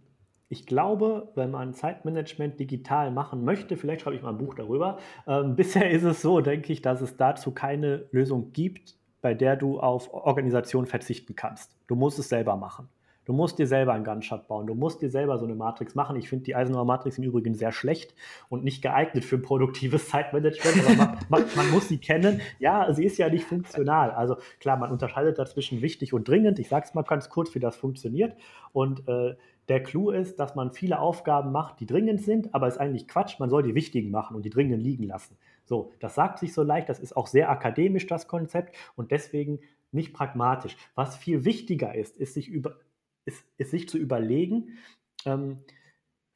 [0.50, 4.98] ich glaube, wenn man Zeitmanagement digital machen möchte, vielleicht schreibe ich mal ein Buch darüber.
[5.28, 9.56] Ähm, bisher ist es so, denke ich, dass es dazu keine Lösung gibt, bei der
[9.56, 11.76] du auf Organisation verzichten kannst.
[11.88, 12.90] Du musst es selber machen.
[13.26, 14.68] Du musst dir selber einen Gunshot bauen.
[14.68, 16.18] Du musst dir selber so eine Matrix machen.
[16.18, 18.14] Ich finde die Eisenhower Matrix im Übrigen sehr schlecht
[18.50, 20.86] und nicht geeignet für produktives Zeitmanagement.
[20.86, 22.42] Aber man, man, man, muss sie kennen.
[22.60, 24.12] Ja, sie ist ja nicht funktional.
[24.12, 26.60] Also klar, man unterscheidet dazwischen wichtig und dringend.
[26.60, 28.36] Ich sage es mal ganz kurz, wie das funktioniert.
[28.74, 29.36] Und äh,
[29.70, 33.08] der Clou ist, dass man viele Aufgaben macht, die dringend sind, aber es ist eigentlich
[33.08, 33.40] Quatsch.
[33.40, 35.38] Man soll die wichtigen machen und die dringenden liegen lassen.
[35.66, 39.60] So, das sagt sich so leicht, das ist auch sehr akademisch, das Konzept, und deswegen
[39.92, 40.76] nicht pragmatisch.
[40.96, 42.78] Was viel wichtiger ist, ist sich, über,
[43.26, 44.78] ist, ist sich zu überlegen,
[45.26, 45.60] ähm,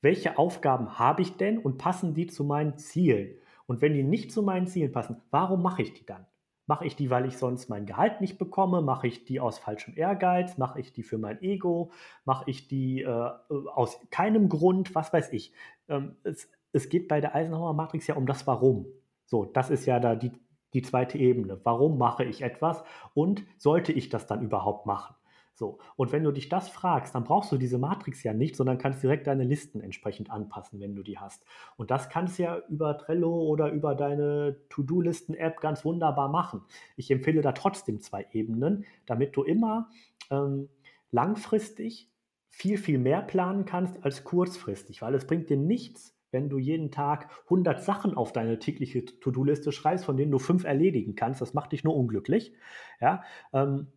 [0.01, 3.35] welche Aufgaben habe ich denn und passen die zu meinen Zielen?
[3.65, 6.25] Und wenn die nicht zu meinen Zielen passen, warum mache ich die dann?
[6.67, 8.81] Mache ich die, weil ich sonst mein Gehalt nicht bekomme?
[8.81, 10.57] Mache ich die aus falschem Ehrgeiz?
[10.57, 11.91] Mache ich die für mein Ego?
[12.25, 13.31] Mache ich die äh,
[13.73, 14.93] aus keinem Grund?
[14.93, 15.53] Was weiß ich?
[15.87, 18.85] Ähm, es, es geht bei der Eisenhower Matrix ja um das Warum.
[19.25, 20.31] So, das ist ja da die,
[20.73, 21.59] die zweite Ebene.
[21.63, 25.16] Warum mache ich etwas und sollte ich das dann überhaupt machen?
[25.57, 28.77] So, und wenn du dich das fragst, dann brauchst du diese Matrix ja nicht, sondern
[28.77, 31.43] kannst direkt deine Listen entsprechend anpassen, wenn du die hast.
[31.77, 36.61] Und das kannst du ja über Trello oder über deine To-Do-Listen-App ganz wunderbar machen.
[36.95, 39.89] Ich empfehle da trotzdem zwei Ebenen, damit du immer
[40.29, 40.69] ähm,
[41.09, 42.11] langfristig
[42.49, 46.91] viel, viel mehr planen kannst als kurzfristig, weil es bringt dir nichts, wenn du jeden
[46.91, 51.41] Tag 100 Sachen auf deine tägliche To-Do-Liste schreibst, von denen du fünf erledigen kannst.
[51.41, 52.53] Das macht dich nur unglücklich.
[53.01, 53.87] Ja, ähm,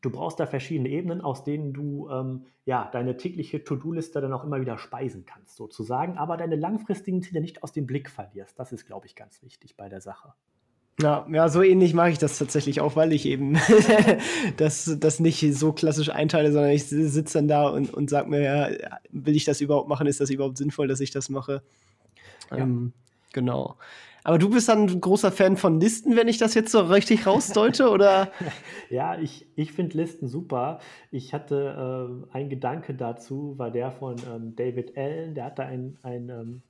[0.00, 4.44] du brauchst da verschiedene Ebenen, aus denen du ähm, ja, deine tägliche To-Do-Liste dann auch
[4.44, 8.58] immer wieder speisen kannst, sozusagen, aber deine langfristigen Ziele nicht aus dem Blick verlierst.
[8.58, 10.34] Das ist, glaube ich, ganz wichtig bei der Sache.
[11.00, 13.56] Ja, ja, so ähnlich mache ich das tatsächlich auch, weil ich eben
[14.56, 18.42] das, das nicht so klassisch einteile, sondern ich sitze dann da und, und sage mir,
[18.42, 18.68] ja,
[19.10, 20.08] will ich das überhaupt machen?
[20.08, 21.62] Ist das überhaupt sinnvoll, dass ich das mache?
[22.50, 22.58] Ja.
[22.58, 22.92] Ähm,
[23.32, 23.76] genau.
[24.24, 27.26] Aber du bist dann ein großer Fan von Listen, wenn ich das jetzt so richtig
[27.26, 28.30] rausdeute, oder?
[28.90, 30.80] ja, ich, ich finde Listen super.
[31.10, 35.98] Ich hatte äh, ein Gedanke dazu, war der von ähm, David Allen, der hatte ein,
[36.02, 36.62] ein ähm,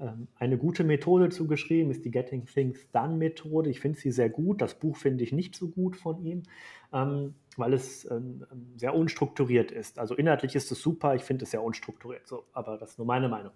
[0.00, 3.68] ähm, eine gute Methode zugeschrieben, ist die Getting Things Done Methode.
[3.68, 4.60] Ich finde sie sehr gut.
[4.60, 6.42] Das Buch finde ich nicht so gut von ihm,
[6.92, 8.44] ähm, weil es ähm,
[8.76, 9.98] sehr unstrukturiert ist.
[9.98, 13.06] Also inhaltlich ist es super, ich finde es sehr unstrukturiert, so, aber das ist nur
[13.06, 13.52] meine Meinung.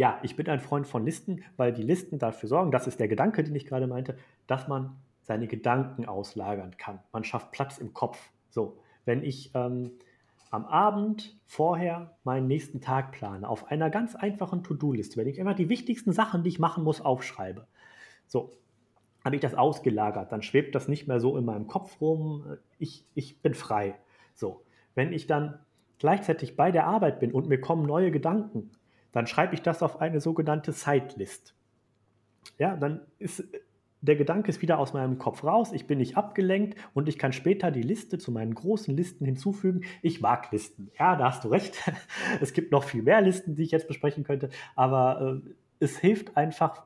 [0.00, 3.06] Ja, ich bin ein Freund von Listen, weil die Listen dafür sorgen, das ist der
[3.06, 7.00] Gedanke, den ich gerade meinte, dass man seine Gedanken auslagern kann.
[7.12, 8.30] Man schafft Platz im Kopf.
[8.48, 9.90] So, wenn ich ähm,
[10.50, 15.52] am Abend vorher meinen nächsten Tag plane, auf einer ganz einfachen To-Do-Liste, wenn ich immer
[15.52, 17.66] die wichtigsten Sachen, die ich machen muss, aufschreibe.
[18.26, 18.52] So,
[19.22, 23.04] habe ich das ausgelagert, dann schwebt das nicht mehr so in meinem Kopf rum, ich,
[23.12, 23.98] ich bin frei.
[24.32, 25.58] So, wenn ich dann
[25.98, 28.70] gleichzeitig bei der Arbeit bin und mir kommen neue Gedanken,
[29.12, 31.54] dann schreibe ich das auf eine sogenannte Sidelist.
[32.58, 33.44] Ja, dann ist
[34.02, 37.32] der Gedanke ist wieder aus meinem Kopf raus, ich bin nicht abgelenkt und ich kann
[37.32, 39.82] später die Liste zu meinen großen Listen hinzufügen.
[40.00, 40.90] Ich mag Listen.
[40.98, 41.76] Ja, da hast du recht.
[42.40, 46.36] Es gibt noch viel mehr Listen, die ich jetzt besprechen könnte, aber äh, es hilft
[46.36, 46.84] einfach,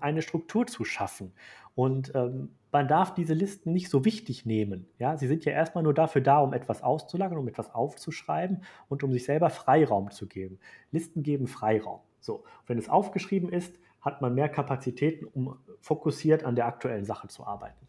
[0.00, 1.32] eine Struktur zu schaffen.
[1.74, 4.86] Und ähm, man darf diese Listen nicht so wichtig nehmen.
[4.98, 9.02] Ja, sie sind ja erstmal nur dafür da, um etwas auszulagern, um etwas aufzuschreiben und
[9.02, 10.58] um sich selber Freiraum zu geben.
[10.90, 12.00] Listen geben Freiraum.
[12.20, 17.28] So, wenn es aufgeschrieben ist, hat man mehr Kapazitäten, um fokussiert an der aktuellen Sache
[17.28, 17.86] zu arbeiten.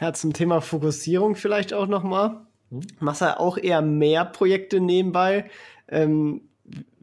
[0.00, 2.46] Ja, zum Thema Fokussierung vielleicht auch nochmal.
[2.70, 2.80] Hm?
[3.00, 5.50] Machst du auch eher mehr Projekte nebenbei?
[5.88, 6.49] Ähm,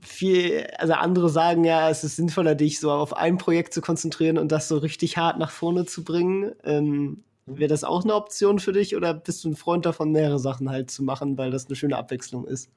[0.01, 4.37] viel, also andere sagen ja, es ist sinnvoller, dich so auf ein Projekt zu konzentrieren
[4.37, 6.53] und das so richtig hart nach vorne zu bringen.
[6.63, 7.57] Ähm, hm?
[7.59, 10.69] Wäre das auch eine Option für dich oder bist du ein Freund davon, mehrere Sachen
[10.69, 12.69] halt zu machen, weil das eine schöne Abwechslung ist?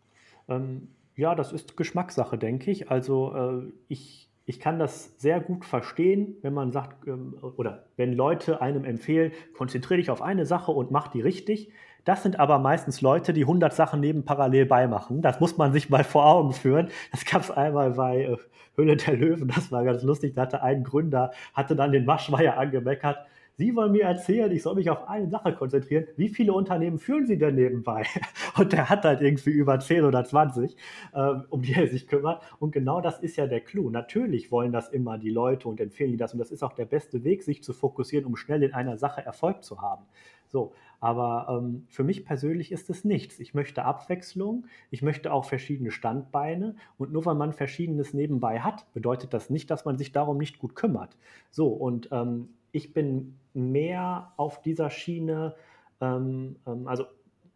[0.49, 2.91] Ähm, ja, das ist Geschmackssache, denke ich.
[2.91, 8.13] Also äh, ich ich kann das sehr gut verstehen, wenn man sagt, ähm, oder wenn
[8.13, 11.71] Leute einem empfehlen, konzentriere dich auf eine Sache und mach die richtig.
[12.05, 15.23] Das sind aber meistens Leute, die 100 Sachen neben parallel beimachen.
[15.23, 16.89] Das muss man sich mal vor Augen führen.
[17.13, 18.37] Das gab es einmal bei äh,
[18.77, 20.35] Höhle der Löwen, das war ganz lustig.
[20.35, 23.19] Da hatte ein Gründer, hatte dann den Waschmeier angemeckert
[23.61, 26.07] Sie wollen mir erzählen, ich soll mich auf eine Sache konzentrieren.
[26.17, 28.05] Wie viele Unternehmen führen Sie denn nebenbei?
[28.57, 30.75] Und der hat halt irgendwie über 10 oder 20,
[31.15, 32.43] ähm, um die er sich kümmert.
[32.59, 33.91] Und genau das ist ja der Clou.
[33.91, 36.33] Natürlich wollen das immer die Leute und empfehlen die das.
[36.33, 39.21] Und das ist auch der beste Weg, sich zu fokussieren, um schnell in einer Sache
[39.27, 40.07] Erfolg zu haben.
[40.51, 43.39] So, aber ähm, für mich persönlich ist es nichts.
[43.39, 48.93] Ich möchte Abwechslung, ich möchte auch verschiedene Standbeine und nur weil man verschiedenes nebenbei hat,
[48.93, 51.17] bedeutet das nicht, dass man sich darum nicht gut kümmert.
[51.51, 55.55] So, und ähm, ich bin mehr auf dieser Schiene,
[56.01, 57.05] ähm, ähm, also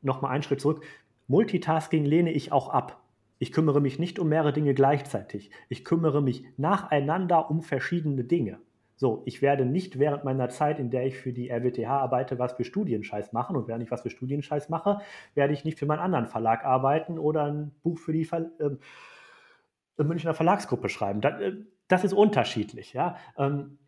[0.01, 0.85] nochmal einen Schritt zurück,
[1.27, 3.03] Multitasking lehne ich auch ab.
[3.39, 5.51] Ich kümmere mich nicht um mehrere Dinge gleichzeitig.
[5.69, 8.59] Ich kümmere mich nacheinander um verschiedene Dinge.
[8.97, 12.53] So, ich werde nicht während meiner Zeit, in der ich für die RWTH arbeite, was
[12.53, 13.57] für Studienscheiß machen.
[13.57, 15.01] Und während ich was für Studienscheiß mache,
[15.35, 20.03] werde ich nicht für meinen anderen Verlag arbeiten oder ein Buch für die Ver äh,
[20.03, 21.21] Münchner Verlagsgruppe schreiben.
[21.21, 21.53] Das, äh,
[21.89, 22.93] das ist unterschiedlich.
[22.93, 23.17] Ja?
[23.37, 23.79] Ähm,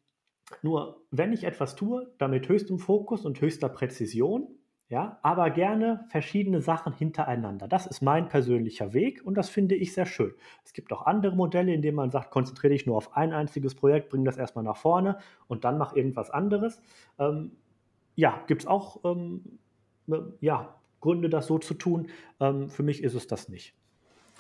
[0.63, 4.49] nur wenn ich etwas tue, damit höchstem Fokus und höchster Präzision,
[4.89, 7.67] ja, aber gerne verschiedene Sachen hintereinander.
[7.67, 10.33] Das ist mein persönlicher Weg und das finde ich sehr schön.
[10.65, 13.75] Es gibt auch andere Modelle, in denen man sagt, konzentriere dich nur auf ein einziges
[13.75, 15.19] Projekt, bring das erstmal nach vorne
[15.49, 16.81] und dann mach irgendwas anderes.
[17.19, 17.53] Ähm,
[18.15, 19.59] ja, gibt es auch ähm,
[20.41, 22.09] ja, Gründe, das so zu tun.
[22.41, 23.75] Ähm, für mich ist es das nicht.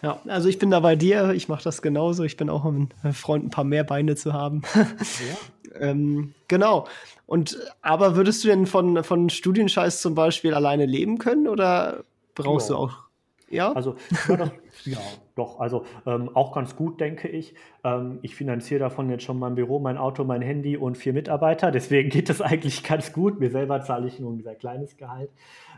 [0.02, 2.22] Ja, also ich bin da bei dir, ich mache das genauso.
[2.24, 4.62] Ich bin auch ein Freund, ein paar mehr Beine zu haben.
[4.74, 5.80] Ja.
[5.80, 6.86] ähm, genau.
[7.26, 12.04] Und aber würdest du denn von, von Studienscheiß zum Beispiel alleine leben können oder
[12.34, 12.76] brauchst ja.
[12.76, 13.06] du auch?
[13.48, 13.72] Ja.
[13.72, 13.96] Also,
[14.28, 14.50] ja, das,
[14.84, 14.98] ja
[15.36, 17.54] doch, also ähm, auch ganz gut, denke ich.
[17.84, 21.70] Ähm, ich finanziere davon jetzt schon mein Büro, mein Auto, mein Handy und vier Mitarbeiter.
[21.70, 23.38] Deswegen geht es eigentlich ganz gut.
[23.38, 25.30] Mir selber zahle ich nur ein sehr kleines Gehalt.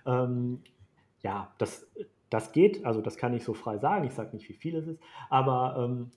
[0.07, 0.62] Ähm,
[1.22, 1.87] ja, das,
[2.30, 2.84] das geht.
[2.84, 4.04] Also, das kann ich so frei sagen.
[4.04, 5.00] Ich sage nicht, wie viel es ist.
[5.30, 6.10] Aber ähm,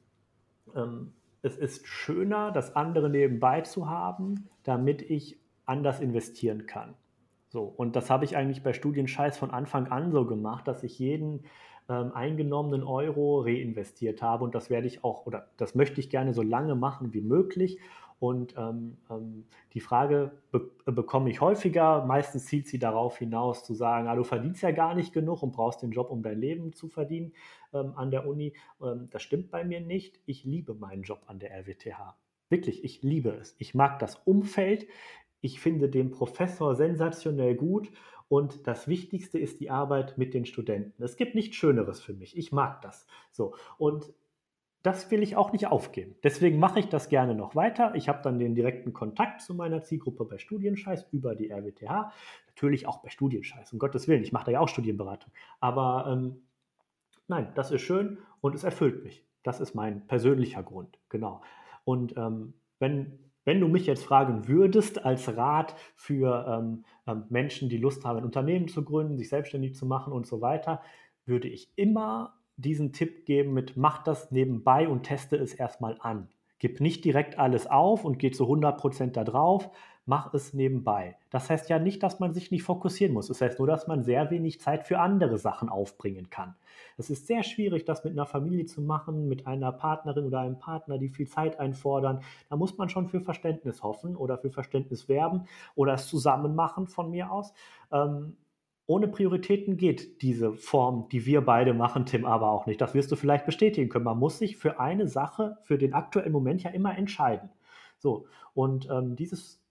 [0.76, 6.96] ähm, es ist schöner, das andere nebenbei zu haben, damit ich anders investieren kann.
[7.50, 10.98] So, und das habe ich eigentlich bei Studienscheiß von Anfang an so gemacht, dass ich
[11.00, 11.44] jeden
[11.90, 16.34] ähm, eingenommenen Euro reinvestiert habe und das werde ich auch oder das möchte ich gerne
[16.34, 17.80] so lange machen wie möglich.
[18.22, 22.06] Und ähm, ähm, die Frage be bekomme ich häufiger.
[22.06, 25.54] Meistens zielt sie darauf hinaus zu sagen, ah, du verdienst ja gar nicht genug und
[25.54, 27.34] brauchst den Job, um dein Leben zu verdienen
[27.74, 28.54] ähm, an der Uni.
[28.80, 30.20] Ähm, das stimmt bei mir nicht.
[30.28, 32.16] Ich liebe meinen Job an der RWTH.
[32.50, 33.56] Wirklich, ich liebe es.
[33.58, 34.86] Ich mag das Umfeld.
[35.40, 37.90] Ich finde den Professor sensationell gut
[38.28, 41.02] und das Wichtigste ist die Arbeit mit den Studenten.
[41.02, 42.38] Es gibt nichts Schöneres für mich.
[42.38, 43.08] Ich mag das.
[43.32, 44.14] So und
[44.84, 46.16] das will ich auch nicht aufgeben.
[46.24, 47.94] Deswegen mache ich das gerne noch weiter.
[47.96, 52.12] Ich habe dann den direkten Kontakt zu meiner Zielgruppe bei Studienscheiß über die RWTH.
[52.48, 54.24] Natürlich auch bei Studienscheiß, um Gottes Willen.
[54.24, 55.32] Ich mache da ja auch Studienberatung.
[55.60, 56.42] Aber ähm,
[57.28, 59.24] nein, das ist schön und es erfüllt mich.
[59.44, 60.98] Das ist mein persönlicher Grund.
[61.10, 61.42] Genau.
[61.84, 67.70] Und ähm, wenn wenn du mich jetzt fragen würdest als Rat für ähm, ähm, Menschen,
[67.70, 70.82] die Lust haben, ein Unternehmen zu gründen, sich selbstständig zu machen und so weiter,
[71.26, 76.30] würde ich immer diesen Tipp geben mit, mach das nebenbei und teste es erstmal an.
[76.60, 79.72] Gib nicht direkt alles auf und geh zu 100% da drauf,
[80.06, 81.18] mach es nebenbei.
[81.30, 83.28] Das heißt ja nicht, dass man sich nicht fokussieren muss.
[83.28, 86.56] Das heißt nur, dass man sehr wenig Zeit für andere Sachen aufbringen kann.
[86.98, 90.60] Es ist sehr schwierig, das mit einer Familie zu machen, mit einer Partnerin oder einem
[90.60, 92.22] Partner, die viel Zeit einfordern.
[92.50, 96.88] Da muss man schon für Verständnis hoffen oder für Verständnis werben oder es zusammen machen
[96.88, 97.54] von mir aus.
[97.92, 98.36] Ähm,
[98.86, 102.82] ohne Prioritäten geht diese Form, die wir beide machen, Tim, aber auch nicht.
[102.82, 104.06] Das wirst du vielleicht bestätigen können.
[104.06, 107.50] Man muss sich für eine Sache, für den aktuellen Moment ja immer entscheiden.
[108.00, 109.62] So, und ähm, dieses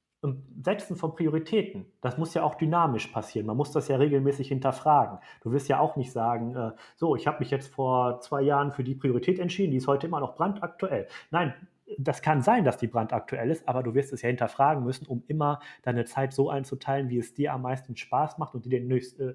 [0.63, 3.47] Setzen von Prioritäten, das muss ja auch dynamisch passieren.
[3.47, 5.19] Man muss das ja regelmäßig hinterfragen.
[5.43, 8.71] Du wirst ja auch nicht sagen, äh, so, ich habe mich jetzt vor zwei Jahren
[8.71, 11.09] für die Priorität entschieden, die ist heute immer noch brandaktuell.
[11.31, 11.55] Nein,
[11.99, 15.23] das kann sein, dass die brandaktuell ist, aber du wirst es ja hinterfragen müssen, um
[15.29, 18.91] immer deine Zeit so einzuteilen, wie es dir am meisten Spaß macht und dir den,
[18.91, 19.35] höchst, äh,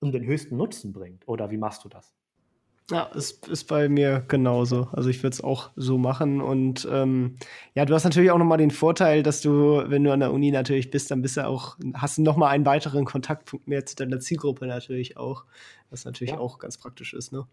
[0.00, 1.26] um den höchsten Nutzen bringt.
[1.28, 2.14] Oder wie machst du das?
[2.90, 4.88] Ja, es ist bei mir genauso.
[4.92, 6.40] Also ich würde es auch so machen.
[6.40, 7.36] Und ähm,
[7.74, 10.32] ja, du hast natürlich auch noch mal den Vorteil, dass du, wenn du an der
[10.32, 13.84] Uni natürlich bist, dann bist du auch, hast du noch mal einen weiteren Kontaktpunkt mehr
[13.84, 15.44] zu deiner Zielgruppe natürlich auch,
[15.90, 16.38] was natürlich ja.
[16.38, 17.30] auch ganz praktisch ist.
[17.30, 17.46] Ne?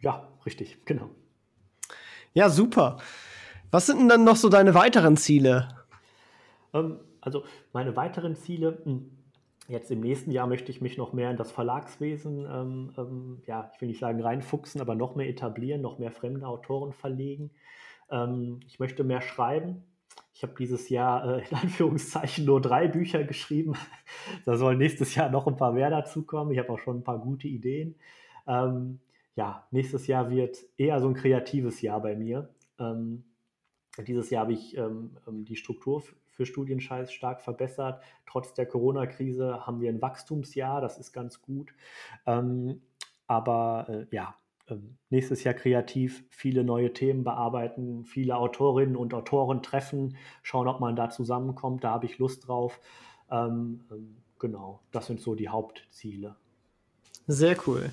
[0.00, 1.10] Ja, richtig, genau.
[2.32, 2.98] Ja, super.
[3.70, 5.68] Was sind denn dann noch so deine weiteren Ziele?
[6.72, 8.78] Ähm, also meine weiteren Ziele.
[8.84, 9.10] Hm,
[9.70, 13.70] Jetzt im nächsten Jahr möchte ich mich noch mehr in das Verlagswesen, ähm, ähm, ja,
[13.72, 17.52] ich will nicht sagen reinfuchsen, aber noch mehr etablieren, noch mehr fremde Autoren verlegen.
[18.10, 19.84] Ähm, ich möchte mehr schreiben.
[20.34, 23.74] Ich habe dieses Jahr äh, in Anführungszeichen nur drei Bücher geschrieben.
[24.44, 26.52] da sollen nächstes Jahr noch ein paar mehr dazukommen.
[26.52, 27.94] Ich habe auch schon ein paar gute Ideen.
[28.48, 28.98] Ähm,
[29.36, 32.48] ja, nächstes Jahr wird eher so ein kreatives Jahr bei mir.
[32.80, 33.22] Ähm,
[33.98, 38.02] dieses Jahr habe ich ähm, die Struktur für Studienscheiß stark verbessert.
[38.26, 41.72] Trotz der Corona-Krise haben wir ein Wachstumsjahr, das ist ganz gut.
[42.26, 42.80] Ähm,
[43.26, 44.34] aber äh, ja,
[44.68, 44.76] äh,
[45.10, 50.96] nächstes Jahr kreativ viele neue Themen bearbeiten, viele Autorinnen und Autoren treffen, schauen, ob man
[50.96, 51.84] da zusammenkommt.
[51.84, 52.80] Da habe ich Lust drauf.
[53.30, 56.36] Ähm, ähm, genau, das sind so die Hauptziele.
[57.26, 57.90] Sehr cool.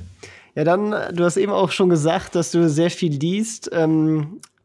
[0.55, 3.69] Ja, dann, du hast eben auch schon gesagt, dass du sehr viel liest.
[3.71, 4.56] Ähm, äh,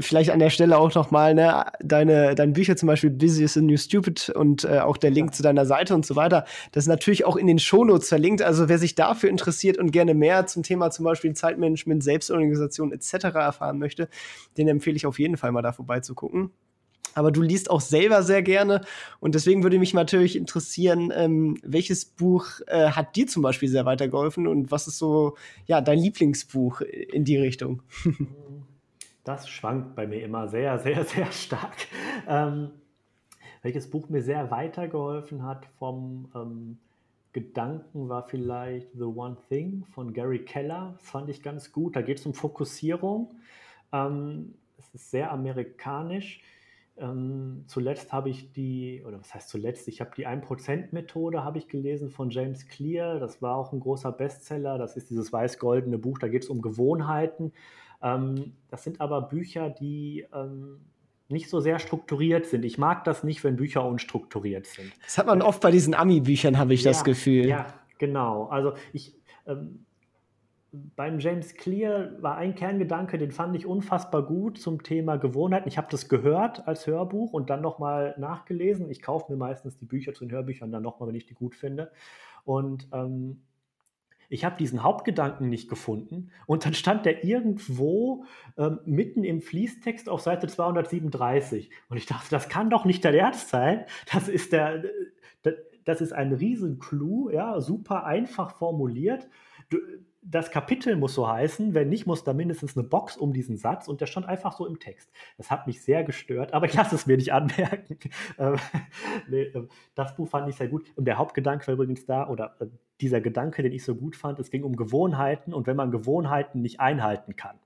[0.00, 3.62] vielleicht an der Stelle auch nochmal, ne, deine, deine Bücher zum Beispiel Busy is the
[3.62, 5.32] New Stupid und äh, auch der Link ja.
[5.32, 8.42] zu deiner Seite und so weiter, das ist natürlich auch in den Shownotes verlinkt.
[8.42, 13.24] Also wer sich dafür interessiert und gerne mehr zum Thema zum Beispiel Zeitmanagement, Selbstorganisation etc.
[13.34, 14.08] erfahren möchte,
[14.58, 16.50] den empfehle ich auf jeden Fall mal da vorbeizugucken.
[17.14, 18.82] Aber du liest auch selber sehr gerne
[19.20, 23.84] und deswegen würde mich natürlich interessieren, ähm, welches Buch äh, hat dir zum Beispiel sehr
[23.84, 27.82] weitergeholfen und was ist so ja dein Lieblingsbuch in die Richtung?
[29.24, 31.76] Das schwankt bei mir immer sehr, sehr, sehr stark.
[32.26, 32.70] Ähm,
[33.62, 36.78] welches Buch mir sehr weitergeholfen hat vom ähm,
[37.32, 40.94] Gedanken war vielleicht The One Thing von Gary Keller.
[40.98, 41.96] Das fand ich ganz gut.
[41.96, 43.30] Da geht es um Fokussierung.
[43.92, 46.42] Ähm, es ist sehr amerikanisch.
[46.98, 51.68] Ähm, zuletzt habe ich die, oder was heißt zuletzt, ich habe die 1%-Methode habe ich
[51.68, 53.18] gelesen von James Clear.
[53.18, 54.76] Das war auch ein großer Bestseller.
[54.76, 56.18] Das ist dieses weiß-goldene Buch.
[56.18, 57.52] Da geht es um Gewohnheiten.
[58.02, 60.80] Ähm, das sind aber Bücher, die ähm,
[61.28, 62.64] nicht so sehr strukturiert sind.
[62.64, 64.92] Ich mag das nicht, wenn Bücher unstrukturiert sind.
[65.04, 67.46] Das hat man oft bei diesen Ami-Büchern, habe ich ja, das Gefühl.
[67.46, 67.66] Ja,
[67.98, 68.46] genau.
[68.46, 69.86] Also ich, ähm,
[70.72, 75.68] beim James Clear war ein Kerngedanke, den fand ich unfassbar gut zum Thema Gewohnheiten.
[75.68, 78.90] Ich habe das gehört als Hörbuch und dann nochmal nachgelesen.
[78.90, 81.54] Ich kaufe mir meistens die Bücher zu den Hörbüchern dann nochmal, wenn ich die gut
[81.54, 81.90] finde.
[82.44, 83.42] Und ähm,
[84.32, 88.24] ich habe diesen Hauptgedanken nicht gefunden und dann stand der irgendwo
[88.56, 93.14] ähm, mitten im Fließtext auf Seite 237 und ich dachte, das kann doch nicht der
[93.14, 93.84] Ernst sein.
[94.10, 94.84] Das ist der,
[95.84, 99.28] das ist ein Riesenclou, ja, super einfach formuliert.
[100.22, 103.86] Das Kapitel muss so heißen, wenn nicht, muss da mindestens eine Box um diesen Satz
[103.86, 105.10] und der stand einfach so im Text.
[105.36, 107.98] Das hat mich sehr gestört, aber ich lasse es mir nicht anmerken.
[108.38, 108.56] Ähm,
[109.30, 110.90] ähm, das Buch fand ich sehr gut.
[110.96, 112.66] Und der Hauptgedanke war übrigens da, oder äh,
[113.02, 116.62] dieser Gedanke, den ich so gut fand, es ging um Gewohnheiten und wenn man Gewohnheiten
[116.62, 117.58] nicht einhalten kann.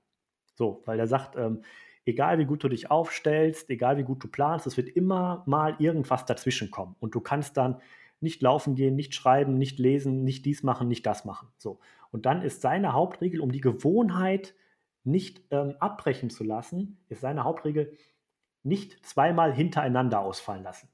[0.55, 1.61] So, weil er sagt, ähm,
[2.05, 5.75] egal wie gut du dich aufstellst, egal wie gut du planst, es wird immer mal
[5.79, 7.79] irgendwas dazwischen kommen und du kannst dann
[8.19, 11.49] nicht laufen gehen, nicht schreiben, nicht lesen, nicht dies machen, nicht das machen.
[11.57, 11.79] So.
[12.11, 14.55] Und dann ist seine Hauptregel, um die Gewohnheit
[15.03, 17.93] nicht ähm, abbrechen zu lassen, ist seine Hauptregel,
[18.63, 20.89] nicht zweimal hintereinander ausfallen lassen.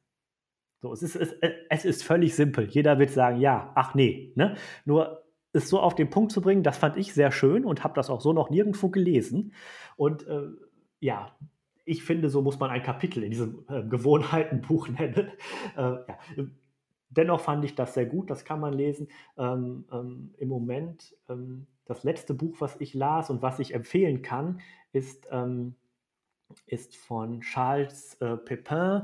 [0.84, 1.34] So, es ist, es,
[1.70, 2.68] es ist völlig simpel.
[2.70, 4.34] Jeder wird sagen, ja, ach nee.
[4.36, 4.58] Ne?
[4.84, 5.24] Nur
[5.54, 8.10] es so auf den Punkt zu bringen, das fand ich sehr schön und habe das
[8.10, 9.54] auch so noch nirgendwo gelesen.
[9.96, 10.50] Und äh,
[11.00, 11.34] ja,
[11.86, 15.32] ich finde, so muss man ein Kapitel in diesem äh, Gewohnheitenbuch nennen.
[15.78, 16.18] Äh, ja
[17.16, 19.08] dennoch fand ich das sehr gut, das kann man lesen.
[19.38, 24.22] Ähm, ähm, Im Moment, ähm, das letzte Buch, was ich las und was ich empfehlen
[24.22, 24.62] kann,
[24.94, 25.76] ist, ähm,
[26.66, 29.04] ist von Charles äh, Pepin,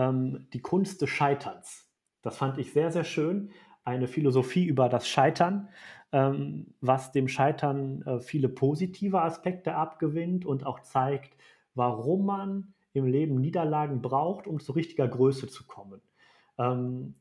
[0.00, 1.88] ähm, Die Kunst des Scheiterns.
[2.22, 3.50] Das fand ich sehr, sehr schön.
[3.84, 5.68] Eine Philosophie über das Scheitern,
[6.12, 11.36] ähm, was dem Scheitern äh, viele positive Aspekte abgewinnt und auch zeigt,
[11.74, 16.00] warum man im Leben Niederlagen braucht, um zu richtiger Größe zu kommen.
[16.58, 17.14] Ähm,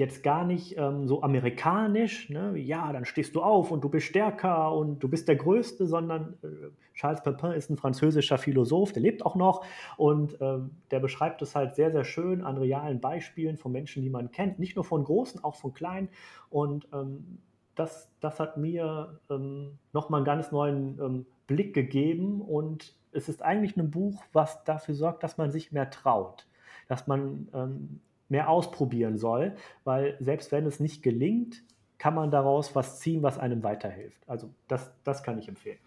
[0.00, 2.56] jetzt gar nicht ähm, so amerikanisch, ne?
[2.56, 6.38] ja, dann stehst du auf und du bist stärker und du bist der Größte, sondern
[6.42, 6.46] äh,
[6.94, 9.62] Charles Pepin ist ein französischer Philosoph, der lebt auch noch
[9.98, 10.58] und äh,
[10.90, 14.58] der beschreibt es halt sehr, sehr schön an realen Beispielen von Menschen, die man kennt,
[14.58, 16.08] nicht nur von Großen, auch von Kleinen
[16.48, 17.38] und ähm,
[17.74, 23.42] das, das hat mir ähm, nochmal einen ganz neuen ähm, Blick gegeben und es ist
[23.42, 26.46] eigentlich ein Buch, was dafür sorgt, dass man sich mehr traut,
[26.88, 28.00] dass man ähm,
[28.30, 31.62] mehr ausprobieren soll, weil selbst wenn es nicht gelingt,
[31.98, 34.22] kann man daraus was ziehen, was einem weiterhilft.
[34.26, 35.78] Also das, das kann ich empfehlen.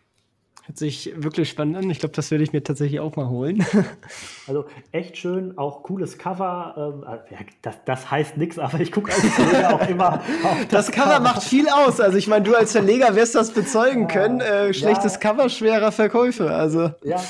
[0.66, 1.90] Hört sich wirklich spannend an.
[1.90, 3.66] Ich glaube, das werde ich mir tatsächlich auch mal holen.
[4.48, 4.64] also
[4.94, 7.04] echt schön, auch cooles Cover.
[7.04, 10.86] Ähm, äh, das, das heißt nichts, aber ich gucke als Verleger auch immer auf das,
[10.86, 11.16] das Cover.
[11.16, 12.00] Cover macht viel aus.
[12.00, 14.40] Also ich meine, du als Verleger wirst das bezeugen können.
[14.40, 15.20] Äh, schlechtes ja.
[15.20, 16.50] Cover, schwerer Verkäufe.
[16.52, 16.92] Also.
[17.04, 17.22] Ja,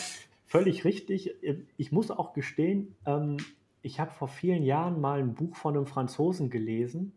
[0.45, 1.33] völlig richtig.
[1.77, 3.37] Ich muss auch gestehen, ähm,
[3.83, 7.13] ich habe vor vielen Jahren mal ein Buch von einem Franzosen gelesen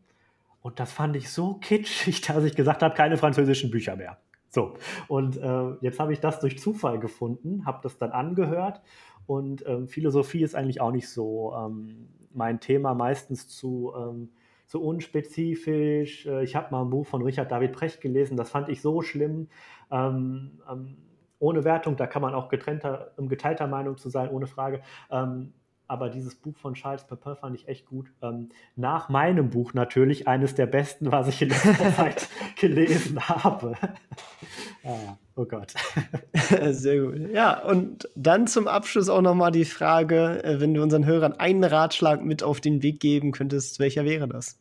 [0.61, 4.19] und das fand ich so kitschig, dass ich gesagt habe, keine französischen Bücher mehr.
[4.51, 4.75] So,
[5.09, 8.83] und äh, jetzt habe ich das durch Zufall gefunden, habe das dann angehört
[9.27, 14.31] und ähm, Philosophie ist eigentlich auch nicht so ähm, mein Thema, meistens zu, ähm,
[14.67, 16.27] zu unspezifisch.
[16.27, 19.03] Äh, ich habe mal ein Buch von Richard David Precht gelesen, das fand ich so
[19.03, 19.49] schlimm.
[19.91, 20.97] Ähm, ähm,
[21.39, 24.81] ohne Wertung, da kann man auch getrennter, geteilter Meinung zu sein, ohne Frage.
[25.89, 28.11] Aber dieses Buch von Charles Pepin fand ich echt gut.
[28.21, 32.29] Ähm, nach meinem Buch natürlich eines der besten, was ich in letzter Zeit
[32.59, 33.75] gelesen habe.
[34.85, 35.75] ah, oh Gott.
[36.71, 37.33] Sehr gut.
[37.33, 41.63] Ja, und dann zum Abschluss auch nochmal die Frage, äh, wenn du unseren Hörern einen
[41.63, 44.59] Ratschlag mit auf den Weg geben könntest, welcher wäre das?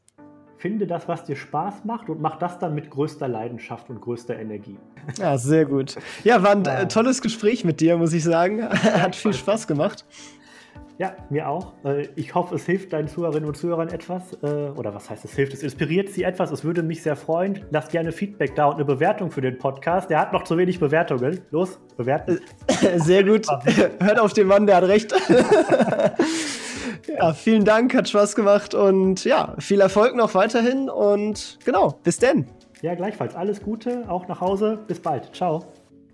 [0.57, 4.38] Finde das, was dir Spaß macht und mach das dann mit größter Leidenschaft und größter
[4.38, 4.78] Energie.
[5.19, 5.95] Ja, sehr gut.
[6.23, 8.67] Ja, war ein äh, tolles Gespräch mit dir, muss ich sagen.
[8.67, 10.05] Hat viel Spaß gemacht.
[10.97, 11.73] Ja, mir auch.
[11.83, 14.33] Äh, ich hoffe, es hilft deinen Zuhörerinnen und Zuhörern etwas.
[14.41, 15.53] Äh, oder was heißt es hilft?
[15.53, 16.51] Es inspiriert sie etwas.
[16.51, 17.65] Es würde mich sehr freuen.
[17.69, 20.09] Lasst gerne Feedback da und eine Bewertung für den Podcast.
[20.09, 21.41] Der hat noch zu wenig Bewertungen.
[21.51, 22.39] Los, bewerten.
[22.95, 23.45] Sehr gut.
[23.99, 25.13] Hört auf den Mann, der hat recht.
[27.07, 32.19] ja, vielen Dank, hat Spaß gemacht und ja, viel Erfolg noch weiterhin und genau, bis
[32.19, 32.47] denn.
[32.81, 33.35] Ja, gleichfalls.
[33.35, 34.79] Alles Gute, auch nach Hause.
[34.87, 35.35] Bis bald.
[35.35, 35.65] Ciao.